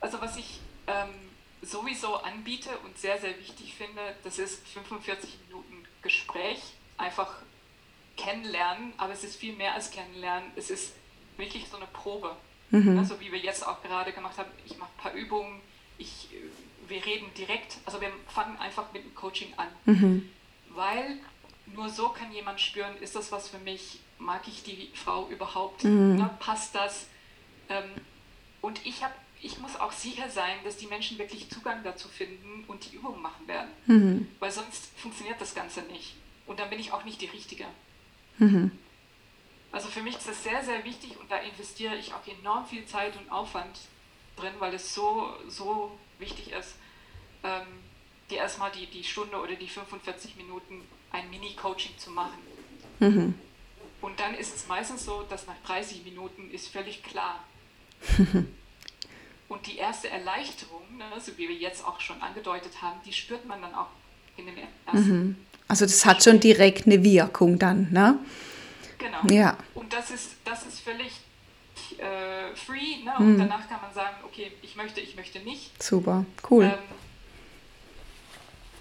[0.00, 1.25] Also was ich ähm,
[1.66, 6.60] sowieso anbiete und sehr, sehr wichtig finde, das ist 45 Minuten Gespräch,
[6.96, 7.34] einfach
[8.16, 10.94] kennenlernen, aber es ist viel mehr als kennenlernen, es ist
[11.36, 12.36] wirklich so eine Probe.
[12.70, 12.98] Mhm.
[12.98, 15.60] Also wie wir jetzt auch gerade gemacht haben, ich mache ein paar Übungen,
[15.98, 16.28] ich,
[16.88, 19.68] wir reden direkt, also wir fangen einfach mit dem Coaching an.
[19.84, 20.30] Mhm.
[20.70, 21.18] Weil
[21.74, 25.84] nur so kann jemand spüren, ist das was für mich, mag ich die Frau überhaupt,
[25.84, 26.16] mhm.
[26.16, 27.06] ne, passt das?
[27.68, 27.90] Ähm,
[28.62, 29.12] und ich, hab,
[29.46, 33.22] ich muss auch sicher sein, dass die Menschen wirklich Zugang dazu finden und die Übungen
[33.22, 33.70] machen werden.
[33.86, 34.28] Mhm.
[34.40, 36.16] Weil sonst funktioniert das Ganze nicht.
[36.46, 37.64] Und dann bin ich auch nicht die Richtige.
[38.38, 38.72] Mhm.
[39.70, 42.84] Also für mich ist das sehr, sehr wichtig und da investiere ich auch enorm viel
[42.86, 43.78] Zeit und Aufwand
[44.36, 46.74] drin, weil es so, so wichtig ist,
[47.44, 47.66] ähm,
[48.30, 50.82] dir erstmal die, die Stunde oder die 45 Minuten
[51.12, 52.38] ein Mini-Coaching zu machen.
[52.98, 53.34] Mhm.
[54.00, 57.44] Und dann ist es meistens so, dass nach 30 Minuten ist völlig klar.
[59.48, 63.46] und die erste Erleichterung, ne, so wie wir jetzt auch schon angedeutet haben, die spürt
[63.46, 63.88] man dann auch
[64.36, 65.08] in dem ersten.
[65.08, 65.36] Mhm.
[65.68, 68.18] Also das hat schon direkt eine Wirkung dann, ne?
[68.98, 69.18] Genau.
[69.30, 69.56] Ja.
[69.74, 71.12] Und das ist, das ist völlig
[71.98, 73.04] äh, free.
[73.04, 73.14] Ne?
[73.18, 73.38] Und mhm.
[73.38, 75.82] danach kann man sagen, okay, ich möchte, ich möchte nicht.
[75.82, 76.64] Super, cool.
[76.64, 76.78] Ähm,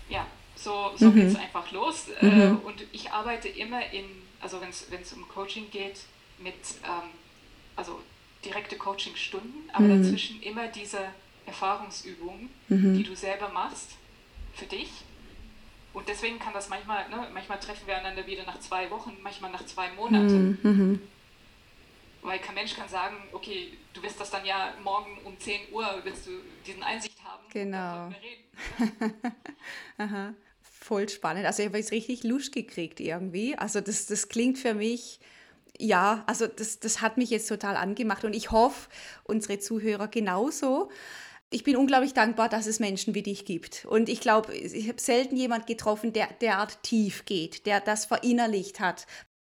[0.10, 1.16] ja, so, so mhm.
[1.16, 2.08] geht es einfach los.
[2.22, 2.42] Äh, mhm.
[2.42, 4.06] Äh, und ich arbeite immer in,
[4.40, 4.70] also wenn
[5.02, 6.02] es um Coaching geht,
[6.40, 7.10] mit ähm,
[7.76, 8.00] also
[8.46, 10.04] direkte Coaching-Stunden, aber mhm.
[10.04, 11.00] dazwischen immer diese
[11.46, 12.98] Erfahrungsübungen, mhm.
[12.98, 13.92] die du selber machst
[14.54, 14.90] für dich
[15.96, 19.50] und deswegen kann das manchmal, ne, manchmal treffen wir einander wieder nach zwei Wochen, manchmal
[19.52, 20.60] nach zwei Monaten.
[20.62, 21.02] Mhm, mhm.
[22.22, 25.88] Weil kein Mensch kann sagen, okay, du wirst das dann ja morgen um 10 Uhr,
[26.04, 26.32] wirst du
[26.68, 27.46] diesen Einsicht haben.
[27.50, 28.12] Genau.
[29.98, 30.34] Aha.
[30.62, 31.46] Voll spannend.
[31.46, 33.58] Also ich habe jetzt richtig Lust gekriegt irgendwie.
[33.58, 35.22] Also das, das klingt für mich
[35.80, 38.90] ja, also das, das hat mich jetzt total angemacht und ich hoffe,
[39.24, 40.90] unsere Zuhörer genauso
[41.52, 43.86] ich bin unglaublich dankbar, dass es Menschen wie dich gibt.
[43.86, 48.80] Und ich glaube, ich habe selten jemand getroffen, der derart tief geht, der das verinnerlicht
[48.80, 49.06] hat.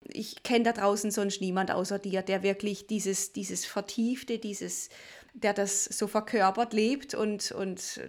[0.08, 4.90] Ich kenne da draußen sonst niemand außer dir, der wirklich dieses, dieses Vertiefte, dieses
[5.34, 8.00] der das so verkörpert lebt und, und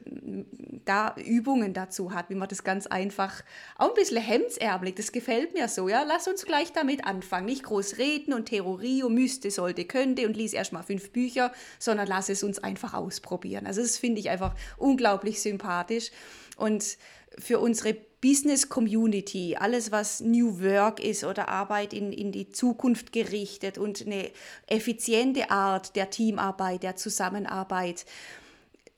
[0.85, 3.43] da Übungen dazu hat, wie man das ganz einfach,
[3.77, 7.63] auch ein bisschen hemdsärmelig, das gefällt mir so, ja, lass uns gleich damit anfangen, nicht
[7.63, 12.29] groß reden und Theorie und müsste, sollte, könnte und lies erstmal fünf Bücher, sondern lass
[12.29, 13.65] es uns einfach ausprobieren.
[13.65, 16.11] Also das finde ich einfach unglaublich sympathisch.
[16.57, 16.97] Und
[17.39, 23.11] für unsere Business Community, alles was New Work ist oder Arbeit in, in die Zukunft
[23.11, 24.31] gerichtet und eine
[24.65, 28.05] effiziente Art der Teamarbeit, der Zusammenarbeit.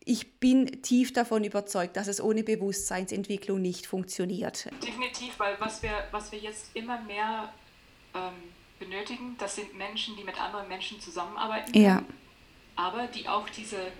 [0.05, 4.69] Ich bin tief davon überzeugt, dass es ohne Bewusstseinsentwicklung nicht funktioniert.
[4.81, 7.51] Definitiv, weil was wir, was wir jetzt immer mehr
[8.15, 8.31] ähm,
[8.79, 12.01] benötigen, das sind Menschen, die mit anderen Menschen zusammenarbeiten, ja.
[12.77, 13.91] aber die auch diese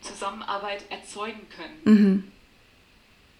[0.00, 1.80] High-Performance-Zusammenarbeit erzeugen können.
[1.84, 2.24] Mhm.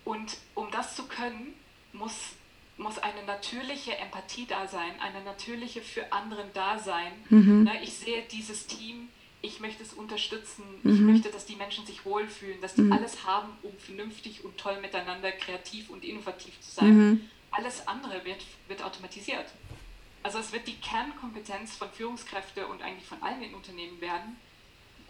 [0.04, 1.54] Und um das zu können,
[1.92, 2.30] muss,
[2.76, 7.12] muss eine natürliche Empathie da sein, eine natürliche für anderen da sein.
[7.28, 7.64] Mhm.
[7.64, 9.08] Ne, ich sehe dieses Team,
[9.42, 10.94] ich möchte es unterstützen, mhm.
[10.94, 12.92] ich möchte, dass die Menschen sich wohlfühlen, dass die mhm.
[12.92, 16.96] alles haben, um vernünftig und toll miteinander kreativ und innovativ zu sein.
[16.96, 17.30] Mhm.
[17.50, 19.46] Alles andere wird, wird automatisiert.
[20.22, 24.36] Also es wird die Kernkompetenz von Führungskräften und eigentlich von allen in Unternehmen werden,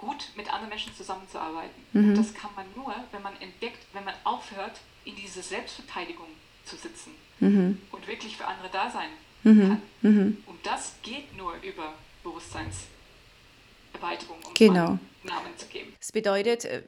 [0.00, 1.82] gut mit anderen Menschen zusammenzuarbeiten.
[1.92, 2.10] Mhm.
[2.10, 6.26] Und das kann man nur, wenn man entdeckt, wenn man aufhört, in diese Selbstverteidigung
[6.64, 7.78] zu sitzen mhm.
[7.90, 9.08] und wirklich für andere da sein
[9.42, 9.68] mhm.
[9.68, 9.82] kann.
[10.02, 10.36] Mhm.
[10.46, 14.98] Und das geht nur über Bewusstseinserweiterung, um genau.
[15.22, 15.92] Namen zu geben.
[15.98, 16.82] Das bedeutet, äh,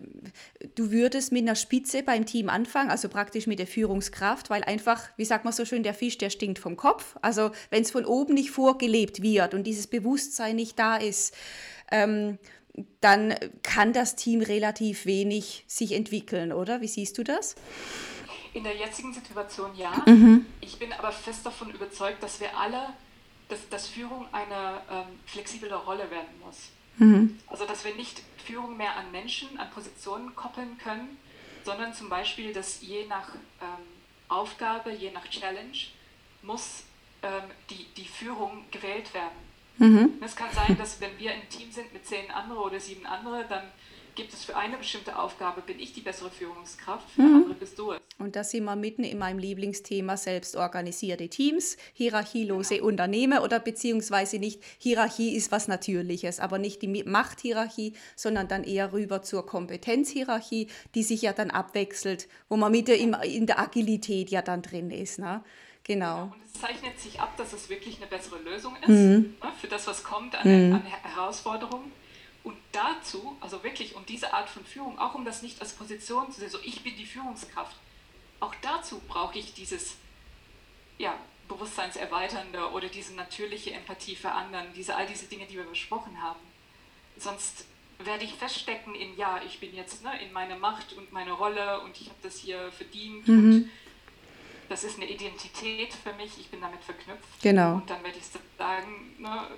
[0.74, 5.08] du würdest mit einer Spitze beim Team anfangen, also praktisch mit der Führungskraft, weil einfach,
[5.16, 7.16] wie sagt man so schön, der Fisch, der stinkt vom Kopf.
[7.20, 11.34] Also wenn es von oben nicht vorgelebt wird und dieses Bewusstsein nicht da ist,
[11.90, 12.38] ähm,
[13.00, 16.80] dann kann das Team relativ wenig sich entwickeln, oder?
[16.80, 17.54] Wie siehst du das?
[18.54, 19.92] In der jetzigen Situation ja.
[20.06, 20.46] Mhm.
[20.60, 22.94] Ich bin aber fest davon überzeugt, dass wir alle,
[23.48, 26.68] dass, dass Führung eine ähm, flexible Rolle werden muss.
[26.98, 27.38] Mhm.
[27.46, 31.16] Also dass wir nicht Führung mehr an Menschen, an Positionen koppeln können,
[31.64, 33.86] sondern zum Beispiel, dass je nach ähm,
[34.28, 35.78] Aufgabe, je nach Challenge
[36.42, 36.84] muss
[37.22, 39.51] ähm, die, die Führung gewählt werden.
[39.82, 40.12] Mhm.
[40.24, 43.44] Es kann sein, dass wenn wir ein Team sind mit zehn anderen oder sieben anderen,
[43.48, 43.64] dann
[44.14, 47.34] gibt es für eine bestimmte Aufgabe, bin ich die bessere Führungskraft, für mhm.
[47.36, 48.00] andere bist du es.
[48.18, 52.88] Und da sind wir mitten in meinem Lieblingsthema selbstorganisierte Teams, hierarchielose genau.
[52.88, 58.92] Unternehmen oder beziehungsweise nicht, Hierarchie ist was Natürliches, aber nicht die Machthierarchie, sondern dann eher
[58.92, 64.30] rüber zur Kompetenzhierarchie, die sich ja dann abwechselt, wo man mit der, in der Agilität
[64.30, 65.18] ja dann drin ist.
[65.18, 65.42] Ne?
[65.84, 66.24] Genau.
[66.24, 69.34] Und es zeichnet sich ab, dass es wirklich eine bessere Lösung ist mhm.
[69.42, 70.74] ne, für das, was kommt an, mhm.
[70.74, 71.90] an Herausforderungen.
[72.44, 76.30] Und dazu, also wirklich um diese Art von Führung, auch um das nicht als Position
[76.32, 77.76] zu sehen, so ich bin die Führungskraft,
[78.40, 79.96] auch dazu brauche ich dieses
[80.98, 81.14] ja,
[81.48, 86.40] Bewusstseinserweiternde oder diese natürliche Empathie für anderen, diese, all diese Dinge, die wir besprochen haben.
[87.16, 87.66] Sonst
[87.98, 91.80] werde ich feststecken in, ja, ich bin jetzt ne, in meiner Macht und meiner Rolle
[91.82, 93.38] und ich habe das hier verdient mhm.
[93.38, 93.70] und
[94.72, 97.42] das ist eine Identität für mich, ich bin damit verknüpft.
[97.42, 97.74] Genau.
[97.74, 98.24] Und dann werde ich
[98.56, 99.48] sagen, ne,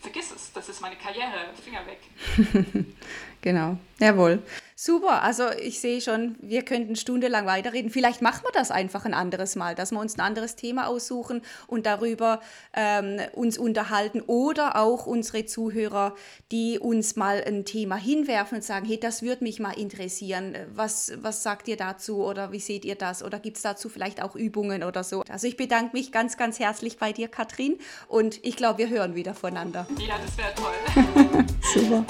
[0.00, 2.86] vergiss es, das ist meine Karriere, Finger weg.
[3.42, 4.40] genau, jawohl.
[4.82, 7.90] Super, also ich sehe schon, wir könnten stundenlang weiterreden.
[7.90, 11.42] Vielleicht machen wir das einfach ein anderes Mal, dass wir uns ein anderes Thema aussuchen
[11.66, 12.40] und darüber
[12.72, 16.14] ähm, uns unterhalten oder auch unsere Zuhörer,
[16.50, 20.56] die uns mal ein Thema hinwerfen und sagen, hey, das würde mich mal interessieren.
[20.74, 23.22] Was, was sagt ihr dazu oder wie seht ihr das?
[23.22, 25.24] Oder gibt es dazu vielleicht auch Übungen oder so?
[25.28, 27.76] Also ich bedanke mich ganz, ganz herzlich bei dir, Katrin,
[28.08, 29.86] und ich glaube, wir hören wieder voneinander.
[29.98, 31.44] Ja, das wäre toll.
[31.74, 32.06] Super.